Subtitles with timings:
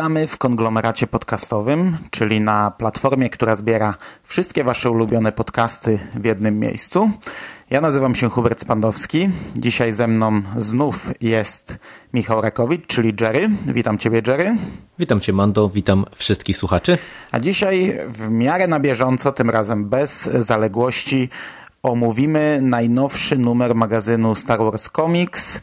[0.00, 6.58] Witamy w konglomeracie podcastowym, czyli na platformie, która zbiera wszystkie Wasze ulubione podcasty w jednym
[6.58, 7.10] miejscu.
[7.70, 9.28] Ja nazywam się Hubert Spandowski.
[9.56, 11.76] Dzisiaj ze mną znów jest
[12.14, 13.48] Michał Rakowicz, czyli Jerry.
[13.66, 14.56] Witam Ciebie, Jerry.
[14.98, 15.68] Witam Cię, Mando.
[15.68, 16.98] Witam wszystkich słuchaczy.
[17.32, 21.28] A dzisiaj w miarę na bieżąco, tym razem bez zaległości,
[21.82, 25.60] omówimy najnowszy numer magazynu Star Wars Comics,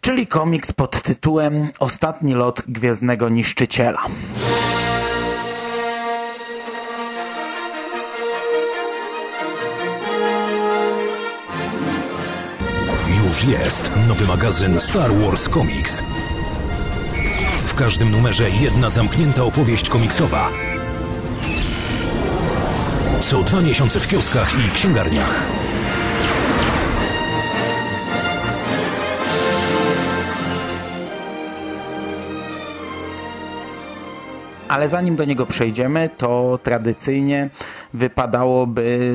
[0.00, 4.06] czyli komiks pod tytułem Ostatni lot Gwiezdnego Niszczyciela.
[13.26, 16.02] Już jest nowy magazyn Star Wars Comics.
[17.66, 20.50] W każdym numerze jedna zamknięta opowieść komiksowa.
[23.20, 25.46] Co dwa miesiące w kioskach i księgarniach.
[34.70, 37.50] Ale zanim do niego przejdziemy, to tradycyjnie
[37.94, 39.14] wypadałoby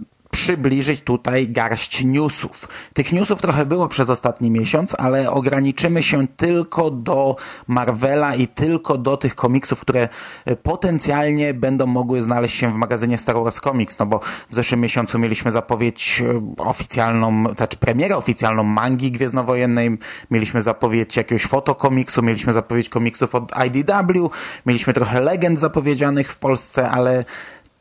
[0.00, 2.68] e, przybliżyć tutaj garść newsów.
[2.94, 8.98] Tych newsów trochę było przez ostatni miesiąc, ale ograniczymy się tylko do Marvela i tylko
[8.98, 10.08] do tych komiksów, które
[10.44, 14.18] e, potencjalnie będą mogły znaleźć się w magazynie Star Wars Comics, no bo
[14.50, 19.98] w zeszłym miesiącu mieliśmy zapowiedź e, oficjalną, znaczy premierę oficjalną mangi gwiezdnowojennej,
[20.30, 24.30] mieliśmy zapowiedź jakiegoś fotokomiksu, mieliśmy zapowiedź komiksów od IDW,
[24.66, 27.24] mieliśmy trochę legend zapowiedzianych w Polsce, ale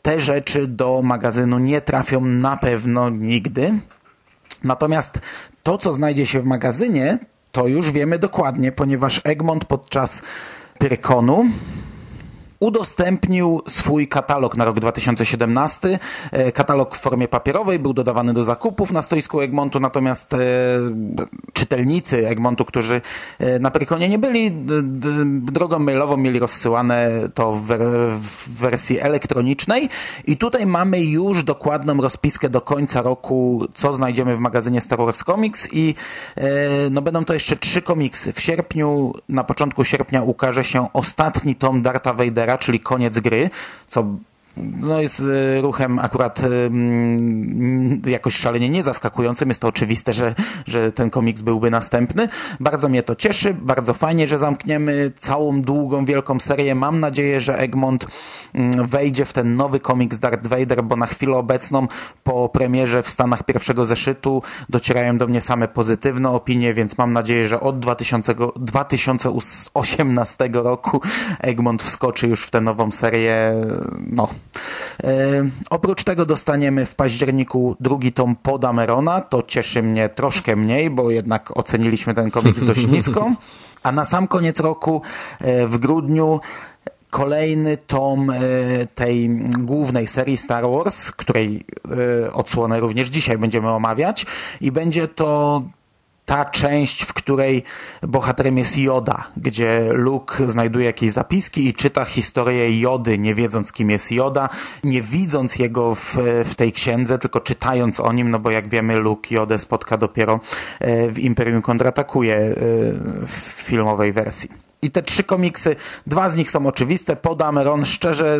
[0.01, 3.73] te rzeczy do magazynu nie trafią na pewno nigdy.
[4.63, 5.19] Natomiast
[5.63, 7.19] to, co znajdzie się w magazynie,
[7.51, 10.21] to już wiemy dokładnie, ponieważ Egmont podczas
[10.77, 11.45] Pyrkonu
[12.61, 15.99] udostępnił swój katalog na rok 2017.
[16.31, 20.37] E, katalog w formie papierowej był dodawany do zakupów na stoisku Egmontu, natomiast e,
[21.53, 23.01] czytelnicy Egmontu, którzy
[23.39, 24.51] e, na Prykonie nie byli,
[25.41, 27.67] drogą mailową mieli rozsyłane to w,
[28.59, 29.89] wersji elektronicznej
[30.27, 35.23] i tutaj mamy już dokładną rozpiskę do końca roku, co znajdziemy w magazynie Star Wars
[35.23, 35.95] Comics i
[36.91, 38.33] no będą to jeszcze trzy komiksy.
[38.33, 43.49] W sierpniu, na początku sierpnia ukaże się ostatni tom Darta Vadera czyli koniec gry,
[43.87, 44.05] co
[44.61, 49.49] no jest y, ruchem akurat um, jakoś szalenie niezaskakującym.
[49.49, 50.35] Jest to oczywiste, że,
[50.67, 52.27] że ten komiks byłby następny.
[52.59, 56.75] Bardzo mnie to cieszy, bardzo fajnie, że zamkniemy całą długą, wielką serię.
[56.75, 58.07] Mam nadzieję, że Egmont
[58.55, 61.87] um, wejdzie w ten nowy komiks Darth Vader, bo na chwilę obecną
[62.23, 67.47] po premierze w Stanach pierwszego zeszytu docierają do mnie same pozytywne opinie, więc mam nadzieję,
[67.47, 71.01] że od 2000, 2018 roku
[71.39, 73.53] Egmont wskoczy już w tę nową serię.
[74.07, 74.50] No, E,
[75.69, 79.21] oprócz tego dostaniemy w październiku drugi tom Podamerona.
[79.21, 83.31] To cieszy mnie troszkę mniej, bo jednak oceniliśmy ten komiks dość nisko.
[83.83, 85.01] A na sam koniec roku,
[85.39, 86.39] e, w grudniu,
[87.09, 88.39] kolejny tom e,
[88.95, 89.29] tej
[89.59, 91.63] głównej serii Star Wars, której
[92.33, 94.25] odsłonę również dzisiaj będziemy omawiać
[94.61, 95.61] i będzie to
[96.31, 97.63] ta część, w której
[98.01, 103.89] bohaterem jest Joda, gdzie Luke znajduje jakieś zapiski i czyta historię Jody, nie wiedząc kim
[103.89, 104.49] jest Joda,
[104.83, 108.95] nie widząc jego w, w tej księdze, tylko czytając o nim, no bo jak wiemy
[108.95, 110.39] Luke Jodę spotka dopiero
[110.79, 112.55] e, w Imperium kontratakuje e,
[113.27, 114.70] w filmowej wersji.
[114.83, 115.75] I te trzy komiksy,
[116.07, 117.15] dwa z nich są oczywiste.
[117.15, 118.39] Podameron, szczerze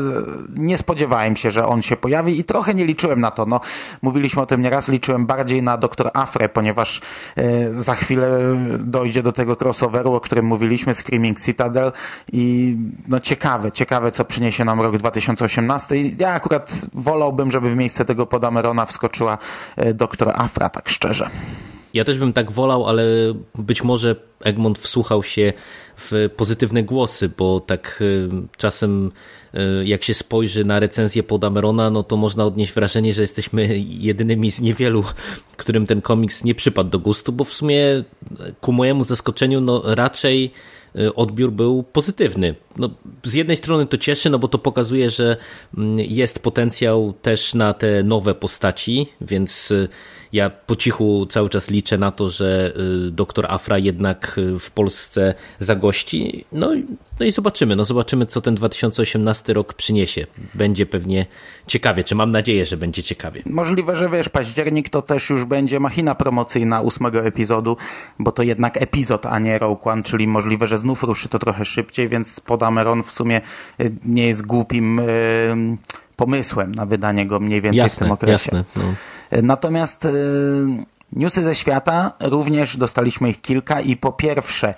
[0.56, 3.46] nie spodziewałem się, że on się pojawi i trochę nie liczyłem na to.
[3.46, 3.59] No,
[4.02, 7.01] mówiliśmy o tym nieraz, liczyłem bardziej na Doktor Afre, ponieważ
[7.35, 8.40] e, za chwilę
[8.80, 11.92] dojdzie do tego crossoveru, o którym mówiliśmy, Screaming Citadel
[12.33, 12.77] i
[13.07, 15.98] no ciekawe, ciekawe co przyniesie nam rok 2018.
[15.98, 19.38] I ja akurat wolałbym, żeby w miejsce tego Podamerona wskoczyła
[19.75, 21.30] e, Doktor Afra, tak szczerze.
[21.94, 23.04] Ja też bym tak wolał, ale
[23.56, 25.54] być może Egmont wsłuchał się
[26.01, 29.12] w pozytywne głosy, bo tak y, czasem
[29.53, 34.51] y, jak się spojrzy na recenzję Podamerona, no to można odnieść wrażenie, że jesteśmy jedynymi
[34.51, 35.03] z niewielu,
[35.57, 38.03] którym ten komiks nie przypadł do gustu, bo w sumie
[38.62, 40.51] ku mojemu zaskoczeniu no raczej
[41.15, 42.56] odbiór był pozytywny.
[42.77, 42.89] No,
[43.24, 45.38] z jednej strony to cieszy, no bo to pokazuje, że
[45.77, 49.74] mm, jest potencjał też na te nowe postaci, więc
[50.33, 52.74] ja po cichu cały czas liczę na to, że
[53.07, 55.90] y, doktor Afra jednak y, w Polsce zagości.
[56.51, 56.71] No,
[57.19, 57.75] no i zobaczymy.
[57.75, 60.27] No zobaczymy, co ten 2018 rok przyniesie.
[60.53, 61.25] Będzie pewnie
[61.67, 63.41] ciekawie, czy mam nadzieję, że będzie ciekawie.
[63.45, 67.77] Możliwe, że wiesz, październik to też już będzie machina promocyjna ósmego epizodu,
[68.19, 71.65] bo to jednak epizod, a nie Rogue One, czyli możliwe, że znów ruszy to trochę
[71.65, 73.41] szybciej, więc Podameron w sumie
[73.81, 75.01] y, nie jest głupim
[76.15, 78.51] pomysłem na wydanie go mniej więcej jasne, w tym okresie.
[78.53, 79.41] Jasne, no.
[79.41, 80.11] Natomiast y,
[81.13, 84.73] newsy ze świata również dostaliśmy ich kilka i po pierwsze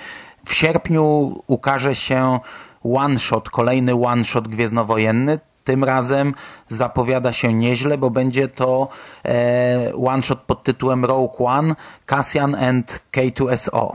[0.46, 2.40] w sierpniu ukaże się
[2.84, 5.40] one shot, kolejny one shot gwiezdnowojenny.
[5.64, 6.34] Tym razem
[6.68, 8.88] zapowiada się nieźle, bo będzie to
[9.26, 11.76] e, one shot pod tytułem Rogue One,
[12.06, 13.92] Cassian and K2SO.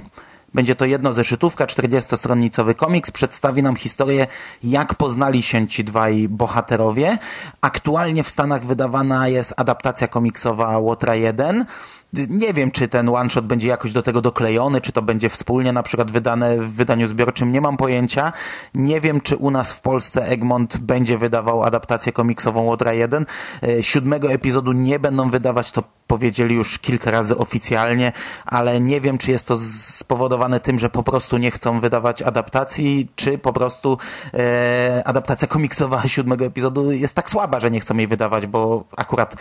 [0.54, 3.10] Będzie to jedno zeszytówka, 40-stronnicowy komiks.
[3.10, 4.26] Przedstawi nam historię,
[4.62, 7.18] jak poznali się ci dwaj bohaterowie.
[7.60, 11.64] Aktualnie w Stanach wydawana jest adaptacja komiksowa Łotra 1.
[12.12, 15.72] Nie wiem, czy ten one shot będzie jakoś do tego doklejony, czy to będzie wspólnie
[15.72, 18.32] na przykład wydane w wydaniu zbiorczym, nie mam pojęcia.
[18.74, 23.26] Nie wiem, czy u nas w Polsce Egmont będzie wydawał adaptację komiksową Łodra 1.
[23.62, 28.12] E, siódmego epizodu nie będą wydawać, to powiedzieli już kilka razy oficjalnie,
[28.46, 33.08] ale nie wiem, czy jest to spowodowane tym, że po prostu nie chcą wydawać adaptacji,
[33.16, 33.98] czy po prostu
[34.34, 39.36] e, adaptacja komiksowa siódmego epizodu jest tak słaba, że nie chcą jej wydawać, bo akurat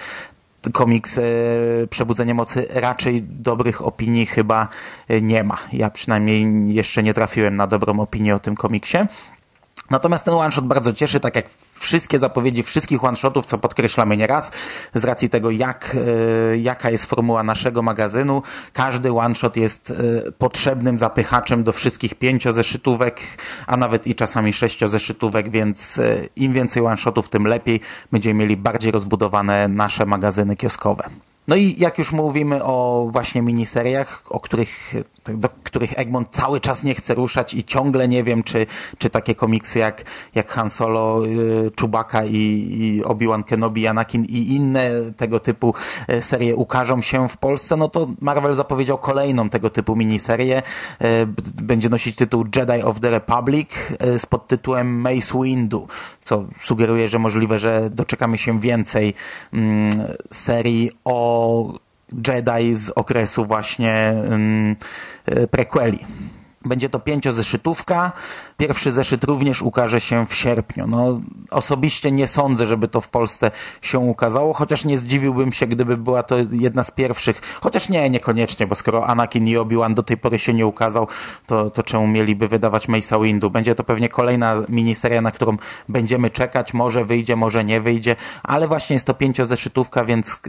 [0.71, 1.21] komiks e,
[1.89, 4.69] Przebudzenie Mocy raczej dobrych opinii chyba
[5.07, 5.57] e, nie ma.
[5.73, 8.97] Ja przynajmniej jeszcze nie trafiłem na dobrą opinię o tym komiksie.
[9.89, 11.45] Natomiast ten one-shot bardzo cieszy, tak jak
[11.79, 14.51] wszystkie zapowiedzi wszystkich one-shotów, co podkreślamy nieraz,
[14.93, 15.97] z racji tego, jak,
[16.53, 18.41] e, jaka jest formuła naszego magazynu.
[18.73, 23.21] Każdy one-shot jest e, potrzebnym zapychaczem do wszystkich pięciozeszytówek,
[23.67, 27.79] a nawet i czasami sześciozeszytówek, więc e, im więcej one-shotów, tym lepiej.
[28.11, 31.09] Będziemy mieli bardziej rozbudowane nasze magazyny kioskowe.
[31.47, 34.93] No i jak już mówimy o właśnie miniseriach, o których,
[35.33, 38.65] do których Egmont cały czas nie chce ruszać i ciągle nie wiem, czy,
[38.97, 40.03] czy takie komiksy jak,
[40.35, 42.35] jak Han Solo, y, Chewbacca i,
[42.69, 45.73] i Obi-Wan Kenobi, Anakin i inne tego typu
[46.09, 50.61] y, serie ukażą się w Polsce, no to Marvel zapowiedział kolejną tego typu miniserię.
[51.01, 51.27] Y,
[51.63, 53.69] będzie nosić tytuł Jedi of the Republic
[54.17, 55.87] z podtytułem Mace Windu,
[56.23, 59.13] co sugeruje, że możliwe, że doczekamy się więcej
[59.53, 61.86] mm, serii o
[62.27, 64.75] Jedi z okresu właśnie um,
[65.51, 65.99] prequeli.
[66.65, 68.11] Będzie to pięciozeszytówka.
[68.57, 70.87] Pierwszy zeszyt również ukaże się w sierpniu.
[70.87, 71.21] No,
[71.51, 73.51] osobiście nie sądzę, żeby to w Polsce
[73.81, 77.41] się ukazało, chociaż nie zdziwiłbym się, gdyby była to jedna z pierwszych.
[77.61, 81.07] Chociaż nie, niekoniecznie, bo skoro Anakin i Obi-Wan do tej pory się nie ukazał,
[81.45, 83.49] to, to czemu mieliby wydawać Mace'a Windu?
[83.49, 85.57] Będzie to pewnie kolejna miniseria, na którą
[85.89, 86.73] będziemy czekać.
[86.73, 90.41] Może wyjdzie, może nie wyjdzie, ale właśnie jest to pięciozeszytówka, więc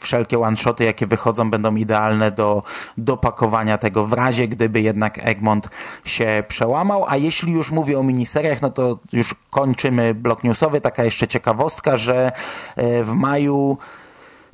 [0.00, 2.62] wszelkie one-shoty, jakie wychodzą, będą idealne do
[2.98, 5.68] dopakowania tego w razie, gdyby jednak Egmont
[6.04, 7.04] się przełamał.
[7.08, 10.80] A jeśli już mówię o miniseriach, no to już kończymy blok newsowy.
[10.80, 12.32] Taka jeszcze ciekawostka, że
[12.76, 13.78] e, w maju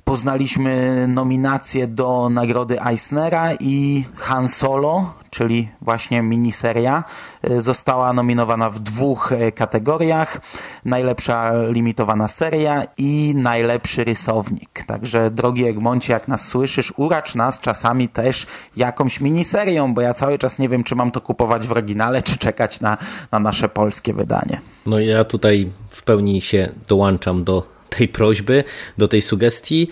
[0.04, 7.04] poznaliśmy nominację do nagrody Eisnera i Han Solo, czyli właśnie miniseria,
[7.42, 10.40] e, została nominowana w dwóch e, kategoriach.
[10.84, 14.84] Najlepsza limitowana seria i najlepszy rysownik.
[14.86, 18.46] Także drogi Egmoncie, jak nas słyszysz, uracz nas czasami też
[18.76, 22.38] jakąś miniserią, bo ja cały czas nie wiem, czy mam to kupować w oryginale, czy
[22.38, 22.96] czekać na,
[23.32, 24.60] na nasze polskie wydanie.
[24.86, 28.64] No ja tutaj w pełni się dołączam do tej prośby,
[28.98, 29.88] do tej sugestii.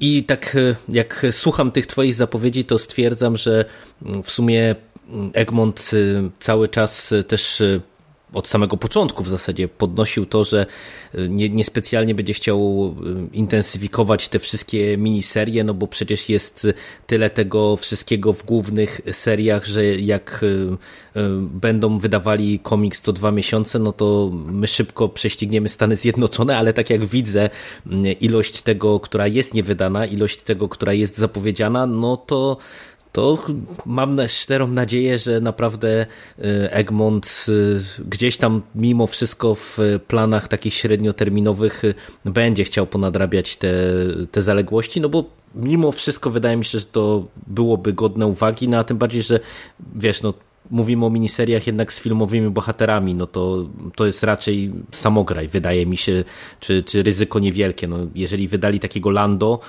[0.00, 0.56] I tak
[0.88, 3.64] jak słucham tych Twoich zapowiedzi, to stwierdzam, że
[4.24, 4.74] w sumie
[5.32, 5.90] Egmont
[6.40, 7.62] cały czas też
[8.34, 10.66] od samego początku w zasadzie podnosił to, że
[11.14, 12.94] y, nie, niespecjalnie będzie chciał
[13.32, 16.66] y, intensyfikować te wszystkie miniserie, no bo przecież jest
[17.06, 20.76] tyle tego wszystkiego w głównych seriach, że jak y,
[21.40, 26.90] będą wydawali komiks co dwa miesiące, no to my szybko prześcigniemy Stany Zjednoczone, ale tak
[26.90, 27.50] jak widzę
[28.20, 32.56] ilość tego, która jest niewydana, ilość tego, która jest zapowiedziana, no to
[33.14, 33.38] to
[33.86, 36.06] mam szczerą nadzieję, że naprawdę
[36.38, 39.78] e, Egmont e, gdzieś tam mimo wszystko w
[40.08, 43.72] planach takich średnioterminowych e, będzie chciał ponadrabiać te,
[44.30, 48.78] te zaległości, no bo mimo wszystko wydaje mi się, że to byłoby godne uwagi, no
[48.78, 49.40] a tym bardziej, że
[49.96, 50.34] wiesz, no
[50.70, 53.66] mówimy o miniseriach jednak z filmowymi bohaterami, no to,
[53.96, 56.24] to jest raczej samograj, wydaje mi się,
[56.60, 57.88] czy, czy ryzyko niewielkie.
[57.88, 59.60] No, jeżeli wydali takiego Lando,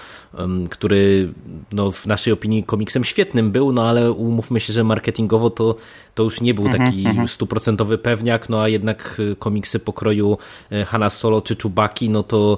[0.70, 1.34] który
[1.72, 5.76] no, w naszej opinii komiksem świetnym był, no ale umówmy się, że marketingowo to,
[6.16, 7.28] to już nie był taki mhm, mhm.
[7.28, 10.38] stuprocentowy pewniak, no a jednak komiksy pokroju
[10.72, 12.58] e, Hanna Solo czy Czubaki, no to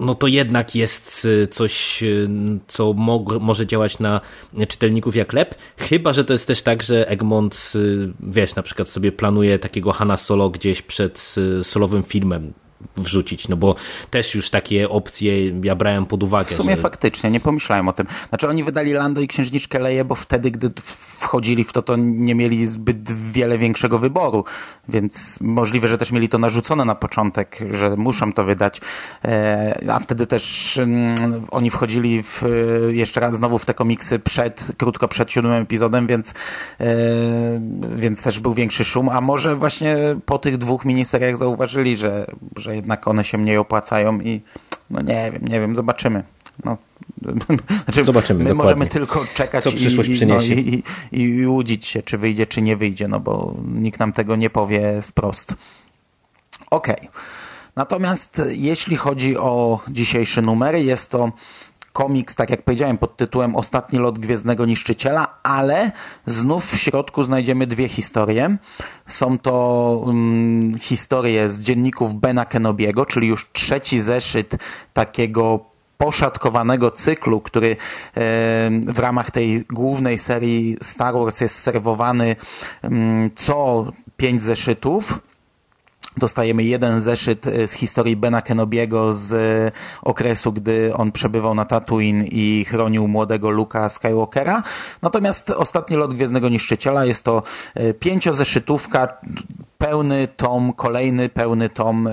[0.00, 2.28] no to jednak jest y, coś, y,
[2.68, 2.92] co
[3.40, 4.20] może działać na
[4.68, 8.88] czytelników jak lep, chyba, że to jest też tak, że Egmont, y, wiesz, na przykład
[8.88, 12.52] sobie planuje takiego Hanna Solo gdzieś przed solowym filmem,
[12.96, 13.74] wrzucić, no bo
[14.10, 16.50] też już takie opcje ja brałem pod uwagę.
[16.50, 16.82] W sumie że...
[16.82, 18.06] faktycznie, nie pomyślałem o tym.
[18.28, 20.70] Znaczy oni wydali Lando i Księżniczkę Leję, bo wtedy, gdy
[21.20, 24.44] wchodzili w to, to nie mieli zbyt wiele większego wyboru,
[24.88, 28.80] więc możliwe, że też mieli to narzucone na początek, że muszą to wydać,
[29.24, 32.42] e, a wtedy też mm, oni wchodzili w,
[32.90, 36.34] jeszcze raz znowu w te komiksy przed, krótko przed siódmym epizodem, więc,
[36.80, 36.84] e,
[37.96, 39.96] więc też był większy szum, a może właśnie
[40.26, 44.40] po tych dwóch miniseriach zauważyli, że, że że jednak one się mniej opłacają i
[44.90, 46.22] no nie wiem, nie wiem, zobaczymy.
[46.64, 46.76] No,
[47.84, 48.44] znaczy, Zobaczymy.
[48.44, 48.74] My dokładnie.
[48.74, 50.54] możemy tylko czekać Co przyszłość i, przyniesie.
[50.54, 54.12] No, i, i, i łudzić się, czy wyjdzie, czy nie wyjdzie, no bo nikt nam
[54.12, 55.54] tego nie powie wprost.
[56.70, 56.96] Okej.
[56.96, 57.08] Okay.
[57.76, 61.32] Natomiast jeśli chodzi o dzisiejszy numer, jest to
[62.00, 65.92] komiks, tak jak powiedziałem, pod tytułem Ostatni lot Gwiezdnego Niszczyciela, ale
[66.26, 68.56] znów w środku znajdziemy dwie historie.
[69.06, 69.52] Są to
[70.06, 74.56] um, historie z dzienników Bena Kenobiego, czyli już trzeci zeszyt
[74.92, 75.60] takiego
[75.98, 77.76] poszatkowanego cyklu, który
[78.86, 82.36] w ramach tej głównej serii Star Wars jest serwowany
[83.34, 85.18] co pięć zeszytów
[86.16, 91.64] dostajemy jeden zeszyt e, z historii Bena Kenobiego z e, okresu, gdy on przebywał na
[91.64, 94.62] Tatooine i chronił młodego Luka Skywalkera.
[95.02, 97.42] Natomiast ostatni lot Gwiezdnego Niszczyciela jest to
[97.74, 99.08] e, pięciozeszytówka,
[99.78, 102.12] pełny tom, kolejny pełny tom e,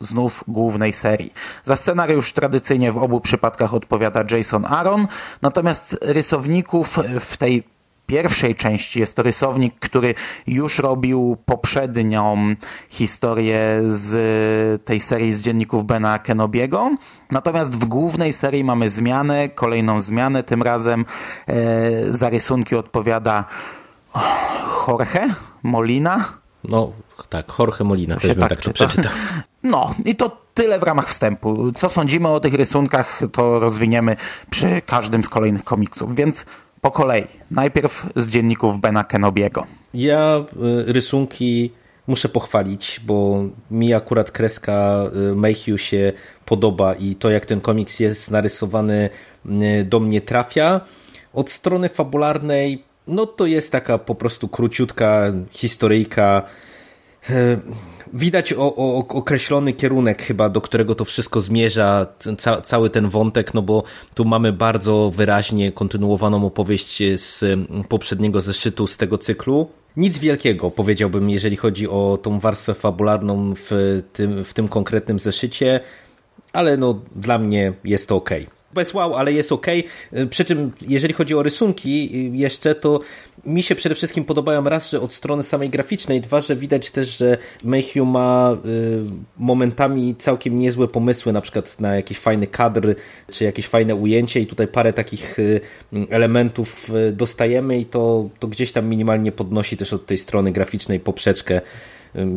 [0.00, 1.32] znów głównej serii.
[1.64, 5.06] Za scenariusz tradycyjnie w obu przypadkach odpowiada Jason Aaron,
[5.42, 7.71] natomiast rysowników w tej
[8.06, 10.14] pierwszej części jest to rysownik, który
[10.46, 12.54] już robił poprzednią
[12.88, 16.90] historię z tej serii z dzienników Bena Kenobiego.
[17.30, 20.42] Natomiast w głównej serii mamy zmianę, kolejną zmianę.
[20.42, 21.04] Tym razem
[21.46, 23.44] e, za rysunki odpowiada
[24.88, 26.24] Jorge Molina.
[26.64, 26.92] No
[27.28, 29.12] tak, Jorge Molina, też bym tak, tak to przeczytał.
[29.62, 31.72] No i to tyle w ramach wstępu.
[31.72, 34.16] Co sądzimy o tych rysunkach, to rozwiniemy
[34.50, 36.46] przy każdym z kolejnych komiksów, więc
[36.82, 37.26] po kolei.
[37.50, 39.66] Najpierw z dzienników Bena Kenobiego.
[39.94, 40.44] Ja
[40.88, 41.70] y, rysunki
[42.06, 46.12] muszę pochwalić, bo mi akurat kreska y, Mayhew się
[46.44, 49.10] podoba i to jak ten komiks jest narysowany
[49.84, 50.80] do mnie trafia.
[51.32, 56.42] Od strony fabularnej no to jest taka po prostu króciutka historyjka
[58.12, 62.06] widać o, o, określony kierunek chyba, do którego to wszystko zmierza,
[62.38, 63.82] ca, cały ten wątek, no bo
[64.14, 67.44] tu mamy bardzo wyraźnie kontynuowaną opowieść z
[67.88, 69.68] poprzedniego zeszytu, z tego cyklu.
[69.96, 75.80] Nic wielkiego, powiedziałbym, jeżeli chodzi o tą warstwę fabularną w tym, w tym konkretnym zeszycie,
[76.52, 78.30] ale no dla mnie jest to ok
[78.74, 79.66] bez wow, ale jest ok.
[80.30, 83.00] Przy czym, jeżeli chodzi o rysunki jeszcze, to
[83.46, 87.18] mi się przede wszystkim podobają raz, że od strony samej graficznej, dwa, że widać też,
[87.18, 89.00] że Mayhew ma y,
[89.38, 92.94] momentami całkiem niezłe pomysły, na przykład na jakiś fajny kadr,
[93.30, 95.60] czy jakieś fajne ujęcie i tutaj parę takich y,
[96.10, 101.00] elementów y, dostajemy i to, to gdzieś tam minimalnie podnosi też od tej strony graficznej
[101.00, 101.60] poprzeczkę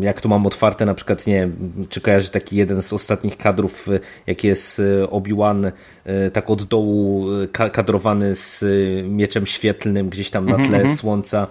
[0.01, 3.87] jak tu mam otwarte na przykład, nie wiem, czy kojarzy taki jeden z ostatnich kadrów,
[3.87, 8.63] y, jaki jest y, Obi-Wan y, tak od dołu kadrowany z
[9.09, 10.97] mieczem świetlnym gdzieś tam na mhm, tle mm -hmm.
[10.97, 11.47] słońca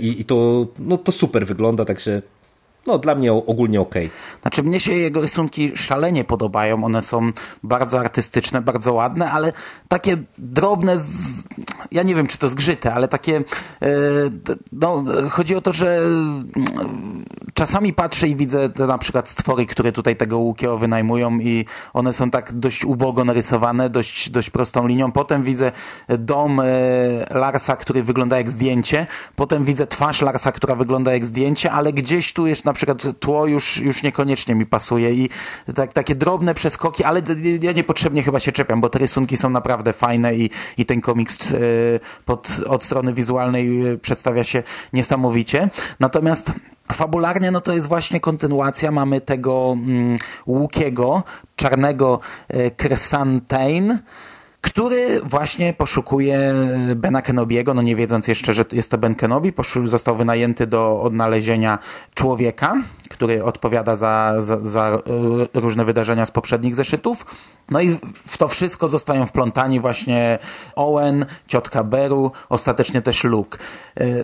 [0.00, 2.22] i, i to, no, to super wygląda, także
[2.86, 3.94] no dla mnie ogólnie ok.
[4.42, 7.30] Znaczy mnie się jego rysunki szalenie podobają, one są
[7.62, 9.52] bardzo artystyczne, bardzo ładne, ale
[9.88, 11.44] takie drobne, z...
[11.92, 13.90] ja nie wiem czy to zgrzyte, ale takie, e,
[14.72, 16.00] no chodzi o to, że
[17.54, 22.12] czasami patrzę i widzę te na przykład stwory, które tutaj tego Łukio wynajmują i one
[22.12, 25.12] są tak dość ubogo narysowane, dość, dość prostą linią.
[25.12, 25.72] Potem widzę
[26.18, 26.64] dom e,
[27.30, 32.32] Larsa, który wygląda jak zdjęcie, potem widzę twarz Larsa, która wygląda jak zdjęcie, ale gdzieś
[32.32, 35.28] tu jest na przykład tło już, już niekoniecznie mi pasuje i
[35.74, 37.22] tak, takie drobne przeskoki, ale
[37.60, 41.52] ja niepotrzebnie chyba się czepiam, bo te rysunki są naprawdę fajne i, i ten komiks
[41.52, 41.56] e,
[42.24, 44.62] pod, od strony wizualnej e, przedstawia się
[44.92, 45.70] niesamowicie.
[46.00, 46.52] Natomiast
[46.92, 48.90] Fabularnie no to jest właśnie kontynuacja.
[48.90, 51.22] Mamy tego mm, Łukiego,
[51.56, 52.20] czarnego
[52.76, 53.98] Crescentine,
[54.64, 56.54] który właśnie poszukuje
[56.96, 59.52] Bena Kenobiego, no nie wiedząc jeszcze, że jest to Ben Kenobi,
[59.84, 61.78] został wynajęty do odnalezienia
[62.14, 62.74] człowieka,
[63.10, 64.98] który odpowiada za, za, za
[65.54, 67.26] różne wydarzenia z poprzednich zeszytów.
[67.70, 70.38] No i w to wszystko zostają wplątani właśnie
[70.76, 73.58] Owen, ciotka Beru, ostatecznie też Luke.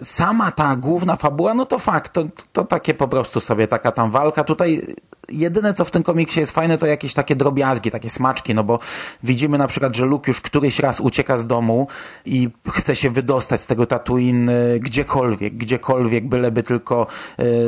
[0.03, 4.11] Sama ta główna fabuła, no to fakt, to, to takie po prostu sobie taka tam
[4.11, 4.45] walka.
[4.45, 4.83] Tutaj
[5.31, 8.79] jedyne, co w tym komiksie jest fajne, to jakieś takie drobiazgi, takie smaczki, no bo
[9.23, 11.87] widzimy na przykład, że Luke już któryś raz ucieka z domu
[12.25, 17.07] i chce się wydostać z tego Tatooine y, gdziekolwiek, gdziekolwiek, byleby tylko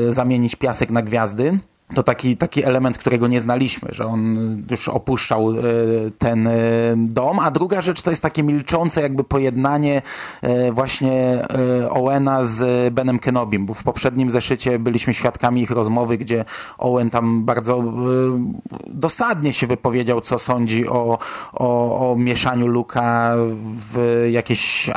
[0.08, 1.58] y, zamienić piasek na gwiazdy
[1.94, 4.36] to taki, taki element, którego nie znaliśmy, że on
[4.70, 5.54] już opuszczał e,
[6.18, 6.52] ten e,
[6.96, 10.02] dom, a druga rzecz to jest takie milczące jakby pojednanie
[10.42, 11.42] e, właśnie
[11.90, 16.44] Owena z Benem Kenobim, bo w poprzednim zeszycie byliśmy świadkami ich rozmowy, gdzie
[16.78, 17.84] Owen tam bardzo
[18.86, 21.18] dosadnie się wypowiedział, co sądzi o,
[21.52, 23.34] o, o mieszaniu Luka
[23.64, 24.90] w jakieś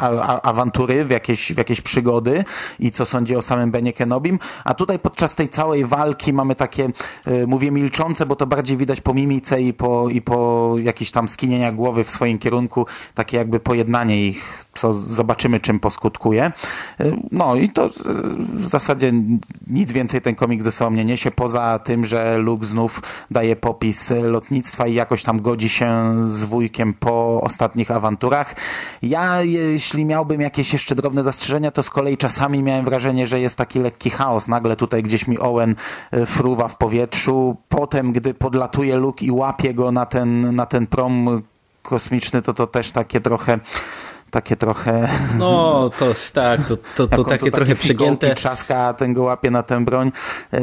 [0.44, 2.44] awantury, w jakieś, w jakieś przygody
[2.80, 6.85] i co sądzi o samym Benie Kenobim, a tutaj podczas tej całej walki mamy takie
[7.26, 10.76] E, mówię milczące, bo to bardziej widać po mimice i po, i po
[11.14, 16.44] tam skinieniach głowy w swoim kierunku, takie jakby pojednanie ich, co zobaczymy czym poskutkuje.
[16.44, 16.52] E,
[17.32, 17.90] no i to
[18.54, 19.14] w zasadzie
[19.68, 23.02] nic więcej ten komik ze sobą nie niesie, poza tym, że Luke znów
[23.32, 28.56] daje popis lotnictwa i jakoś tam godzi się z wujkiem po ostatnich awanturach.
[29.02, 33.58] Ja, jeśli miałbym jakieś jeszcze drobne zastrzeżenia, to z kolei czasami miałem wrażenie, że jest
[33.58, 34.48] taki lekki chaos.
[34.48, 35.76] Nagle tutaj gdzieś mi Owen
[36.12, 37.56] e, fruwa w powietrzu.
[37.70, 41.42] Potem, gdy podlatuje Luke i łapie go na ten, na ten prom
[41.82, 43.60] kosmiczny, to to też takie trochę
[44.32, 45.08] takie trochę...
[45.40, 48.36] No, to tak, to, to, to takie to trochę przegięte.
[48.36, 50.12] trzaska, ten go łapie na tę broń,
[50.52, 50.60] yy,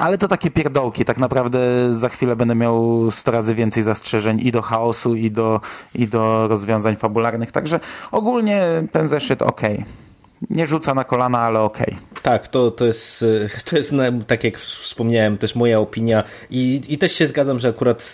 [0.00, 1.04] ale to takie pierdołki.
[1.04, 1.60] Tak naprawdę
[1.94, 5.60] za chwilę będę miał 100 razy więcej zastrzeżeń i do chaosu, i do,
[5.94, 7.52] i do rozwiązań fabularnych.
[7.52, 7.80] Także
[8.12, 9.60] ogólnie ten zeszyt ok
[10.50, 11.86] nie rzuca na kolana, ale okej.
[11.86, 12.22] Okay.
[12.22, 13.24] Tak, to, to jest,
[13.70, 13.92] to jest
[14.26, 18.12] tak jak wspomniałem, też moja opinia I, i też się zgadzam, że akurat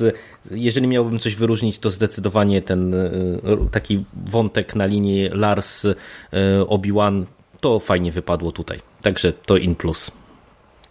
[0.50, 3.08] jeżeli miałbym coś wyróżnić, to zdecydowanie ten e,
[3.70, 5.94] taki wątek na linii Lars e,
[6.68, 7.24] Obi-Wan
[7.60, 8.80] to fajnie wypadło tutaj.
[9.02, 10.10] Także to in plus.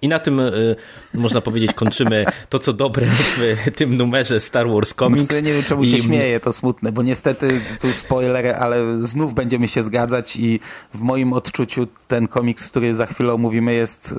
[0.01, 0.75] I na tym y,
[1.13, 5.31] można powiedzieć kończymy to, co dobre w tym numerze Star Wars Comics.
[5.31, 5.87] Ja nie wiem, czemu I...
[5.87, 10.59] się śmieję, to smutne, bo niestety tu spoiler, ale znów będziemy się zgadzać i
[10.93, 14.15] w moim odczuciu ten komiks, który za chwilę omówimy jest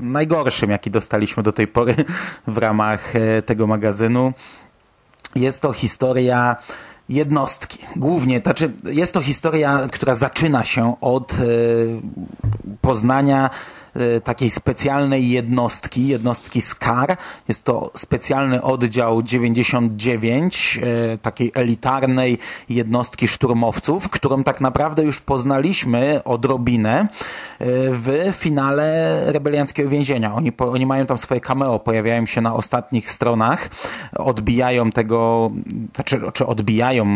[0.00, 1.94] najgorszym, jaki dostaliśmy do tej pory
[2.46, 4.32] w ramach e, tego magazynu.
[5.34, 6.56] Jest to historia
[7.08, 7.78] jednostki.
[7.96, 11.36] Głównie, znaczy jest to historia, która zaczyna się od e,
[12.80, 13.50] poznania
[14.24, 17.16] takiej specjalnej jednostki, jednostki SCAR.
[17.48, 26.20] Jest to specjalny oddział 99, e, takiej elitarnej jednostki szturmowców, którą tak naprawdę już poznaliśmy
[26.24, 27.06] odrobinę e,
[27.90, 30.34] w finale rebelianckiego więzienia.
[30.34, 33.68] Oni, oni mają tam swoje cameo, pojawiają się na ostatnich stronach,
[34.16, 35.50] odbijają tego,
[35.94, 37.06] znaczy, czy odbijają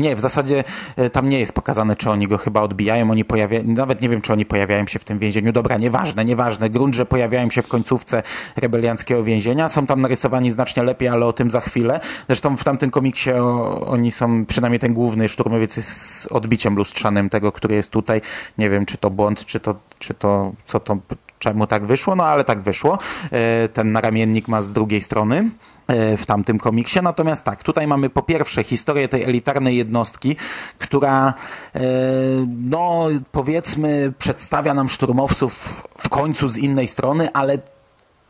[0.00, 0.64] nie, w zasadzie
[0.96, 4.20] e, tam nie jest pokazane, czy oni go chyba odbijają, oni pojawiają, nawet nie wiem,
[4.20, 5.52] czy oni pojawiają się w tym więzieniu.
[5.52, 6.70] Dobra, nieważne, nieważne.
[6.70, 8.22] Grunt, że pojawiają się w końcówce
[8.56, 9.68] rebelianckiego więzienia.
[9.68, 12.00] Są tam narysowani znacznie lepiej, ale o tym za chwilę.
[12.26, 17.28] Zresztą w tamtym komiksie o, oni są, przynajmniej ten główny szturmowiec jest z odbiciem lustrzanym
[17.28, 18.20] tego, który jest tutaj.
[18.58, 20.98] Nie wiem, czy to błąd, czy to, czy to, co to,
[21.40, 22.98] czemu tak wyszło, no ale tak wyszło.
[23.30, 25.50] E, ten naramiennik ma z drugiej strony
[25.86, 27.00] e, w tamtym komiksie.
[27.02, 30.36] Natomiast tak, tutaj mamy po pierwsze historię tej elitarnej jednostki,
[30.78, 31.34] która
[31.74, 31.80] e,
[32.46, 37.58] no powiedzmy przedstawia nam szturmowców w końcu z innej strony, ale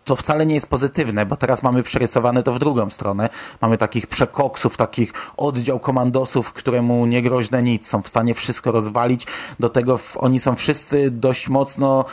[0.05, 3.29] to wcale nie jest pozytywne, bo teraz mamy przerysowane to w drugą stronę.
[3.61, 9.27] Mamy takich przekoksów, takich oddział komandosów, któremu nie groźne nic, są w stanie wszystko rozwalić.
[9.61, 12.05] Do tego oni są wszyscy dość mocno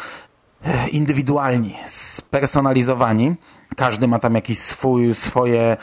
[0.92, 3.36] indywidualni, spersonalizowani.
[3.76, 5.78] Każdy ma tam jakieś swój, swoje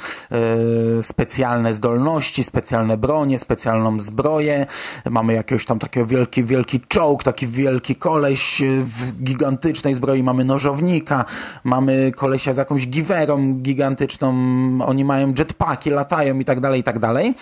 [0.99, 4.67] y, specjalne zdolności, specjalne bronie, specjalną zbroję.
[5.11, 10.23] Mamy jakiegoś tam takiego wielki, wielki czołg, taki wielki koleś w gigantycznej zbroi.
[10.23, 11.25] Mamy nożownika,
[11.65, 14.35] mamy kolesia z jakąś giwerą gigantyczną.
[14.87, 17.35] Oni mają jetpacki, latają i tak dalej, i tak dalej.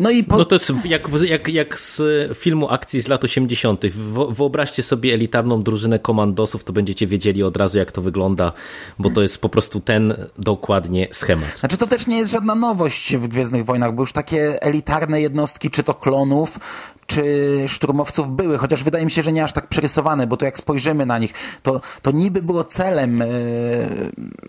[0.00, 0.36] No i po...
[0.36, 2.02] No to jest jak, jak, jak z
[2.38, 3.86] filmu akcji z lat 80.
[4.30, 8.52] Wyobraźcie sobie elitarną drużynę komandosów, to będziecie wiedzieli od razu, jak to wygląda,
[8.98, 11.58] bo to jest po prostu prostu ten dokładnie schemat.
[11.58, 15.70] Znaczy to też nie jest żadna nowość w Gwiezdnych Wojnach, bo już takie elitarne jednostki,
[15.70, 16.58] czy to klonów,
[17.06, 17.24] czy
[17.68, 21.06] szturmowców były, chociaż wydaje mi się, że nie aż tak przerysowane, bo to jak spojrzymy
[21.06, 23.26] na nich, to, to niby było celem e,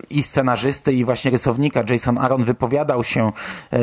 [0.10, 1.84] i scenarzysty, i właśnie rysownika.
[1.90, 3.80] Jason Aaron wypowiadał się e,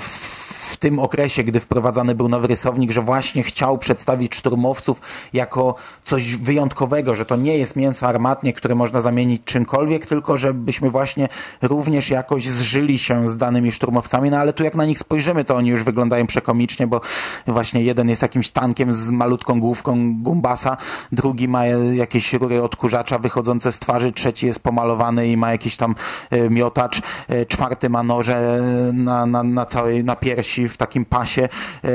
[0.00, 5.00] w tym okresie, gdy wprowadzany był nowy rysownik, że właśnie chciał przedstawić szturmowców
[5.32, 10.90] jako coś wyjątkowego, że to nie jest mięso armatnie, które można zamienić czymkolwiek, tylko żebyśmy
[10.90, 11.28] właśnie
[11.62, 15.56] również jakoś zżyli się z danymi szturmowcami, no ale tu jak na nich spojrzymy, to
[15.56, 17.00] oni już wyglądają przekomicznie, bo
[17.46, 20.76] właśnie jeden jest jakimś tankiem z malutką główką gumbasa,
[21.12, 25.94] drugi ma jakieś rury odkurzacza wychodzące z twarzy, trzeci jest pomalowany i ma jakiś tam
[26.30, 28.60] e, miotacz, e, czwarty ma noże
[28.92, 31.48] na, na, na całej, na piersi w takim pasie,
[31.84, 31.88] e,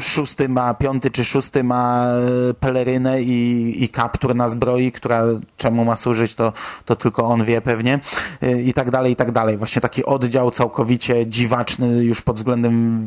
[0.00, 2.06] szósty ma, piąty czy szósty ma
[2.60, 5.22] pelerynę i, i kaptur na zbroi, która
[5.56, 6.52] czemu ma służyć, to,
[6.84, 7.89] to tylko on wie pewnie
[8.64, 9.58] i tak dalej, i tak dalej.
[9.58, 13.06] Właśnie taki oddział całkowicie dziwaczny już pod względem,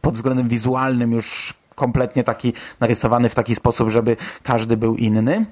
[0.00, 5.46] pod względem wizualnym już kompletnie taki narysowany w taki sposób, żeby każdy był inny.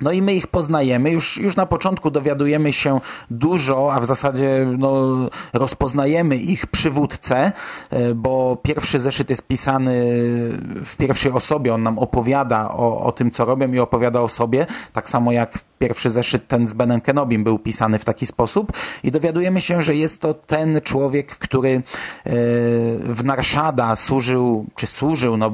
[0.00, 4.66] No i my ich poznajemy, już, już na początku dowiadujemy się dużo, a w zasadzie
[4.78, 5.16] no,
[5.52, 7.52] rozpoznajemy ich przywódcę,
[7.90, 9.94] e, bo pierwszy zeszyt jest pisany
[10.84, 14.66] w pierwszej osobie, on nam opowiada o, o tym, co robią i opowiada o sobie,
[14.92, 18.72] tak samo jak pierwszy zeszyt ten z Benem Kenobim był pisany w taki sposób.
[19.02, 21.80] I dowiadujemy się, że jest to ten człowiek, który e,
[22.98, 25.52] w Narszada służył, czy służył, no,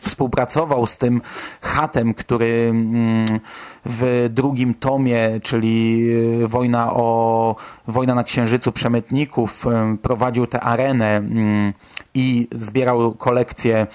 [0.00, 1.20] współpracował z tym
[1.60, 3.40] chatem, który mm,
[3.84, 6.08] w drugim tomie, czyli
[6.42, 11.72] e, wojna o wojna na Księżycu Przemytników, e, prowadził tę arenę mm,
[12.14, 13.86] i zbierał kolekcję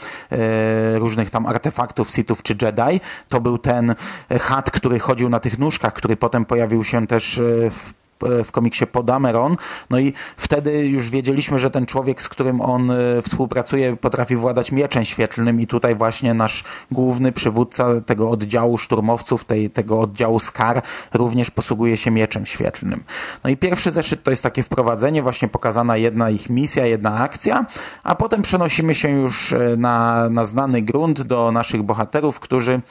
[0.95, 2.99] różnych tam artefaktów, sitów czy Jedi.
[3.27, 3.95] To był ten
[4.41, 8.06] chat, który chodził na tych nóżkach, który potem pojawił się też e, w e,
[8.45, 9.55] w komiksie Podameron.
[9.89, 14.71] No i wtedy już wiedzieliśmy, że ten człowiek, z którym on e, współpracuje, potrafi władać
[14.71, 20.81] mieczem świetlnym i tutaj właśnie nasz główny przywódca tego oddziału szturmowców, tej, tego oddziału SCAR
[21.13, 23.03] również posługuje się mieczem świetlnym.
[23.43, 27.65] No i pierwszy zeszyt to jest takie wprowadzenie, właśnie pokazana jedna ich misja, jedna akcja,
[28.03, 32.81] a potem przenosimy się już na, na znany grunt do naszych bohaterów, którzy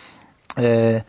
[0.58, 1.02] e,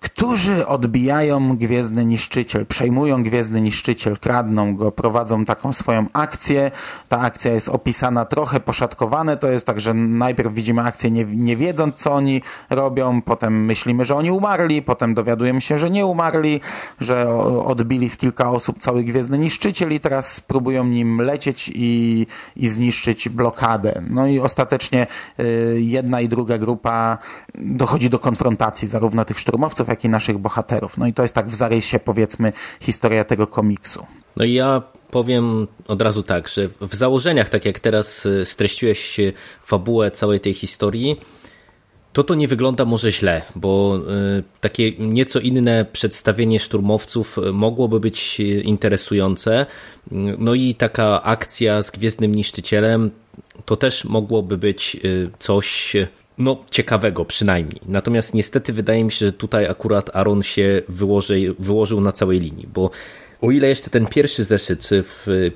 [0.00, 6.70] którzy odbijają Gwiezdny Niszczyciel, przejmują Gwiezdny Niszczyciel, kradną go, prowadzą taką swoją akcję.
[7.08, 11.56] Ta akcja jest opisana trochę poszatkowane, to jest tak, że najpierw widzimy akcję nie, nie
[11.56, 16.60] wiedząc, co oni robią, potem myślimy, że oni umarli, potem dowiadujemy się, że nie umarli,
[17.00, 17.28] że
[17.64, 23.28] odbili w kilka osób cały Gwiezdny Niszczyciel i teraz próbują nim lecieć i, i zniszczyć
[23.28, 24.02] blokadę.
[24.10, 25.06] No i ostatecznie
[25.40, 27.18] y, jedna i druga grupa
[27.54, 30.98] dochodzi do konfrontacji zarówno tych szturmowców, jak i naszych bohaterów.
[30.98, 34.06] No i to jest tak w zarysie, powiedzmy, historia tego komiksu.
[34.36, 39.16] No i ja powiem od razu tak, że w założeniach, tak jak teraz y, streściłeś
[39.62, 41.16] fabułę całej tej historii,
[42.12, 44.00] to to nie wygląda może źle, bo
[44.38, 49.66] y, takie nieco inne przedstawienie szturmowców mogłoby być interesujące.
[50.38, 53.10] No i taka akcja z Gwiezdnym Niszczycielem
[53.64, 55.96] to też mogłoby być y, coś
[56.38, 57.80] no, ciekawego przynajmniej.
[57.88, 62.66] Natomiast niestety wydaje mi się, że tutaj akurat Aaron się wyłoży, wyłożył na całej linii,
[62.74, 62.90] bo
[63.40, 64.90] o ile jeszcze ten pierwszy zeszyt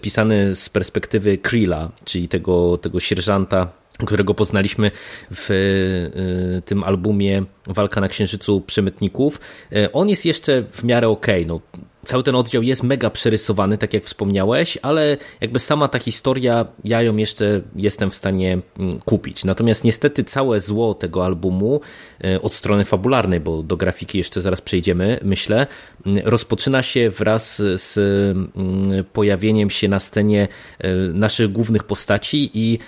[0.01, 3.73] pisany z perspektywy Krilla, czyli tego, tego sierżanta,
[4.07, 4.91] którego poznaliśmy
[5.31, 9.41] w y, tym albumie Walka na Księżycu Przemytników,
[9.73, 11.43] y, on jest jeszcze w miarę okej.
[11.43, 11.61] Okay.
[11.75, 16.67] No, cały ten oddział jest mega przerysowany, tak jak wspomniałeś, ale jakby sama ta historia,
[16.85, 19.45] ja ją jeszcze jestem w stanie mm, kupić.
[19.45, 21.81] Natomiast niestety całe zło tego albumu
[22.25, 25.67] e, od strony fabularnej, bo do grafiki jeszcze zaraz przejdziemy, myślę,
[26.07, 32.79] mm, rozpoczyna się wraz z mm, pojawieniem się na scenie e, naszych głównych postaci i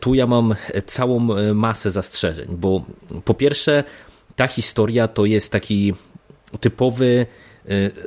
[0.00, 0.54] tu ja mam
[0.86, 2.84] całą e, masę zastrzeżeń, bo
[3.24, 3.84] po pierwsze
[4.36, 5.94] ta historia to jest taki
[6.60, 7.26] typowy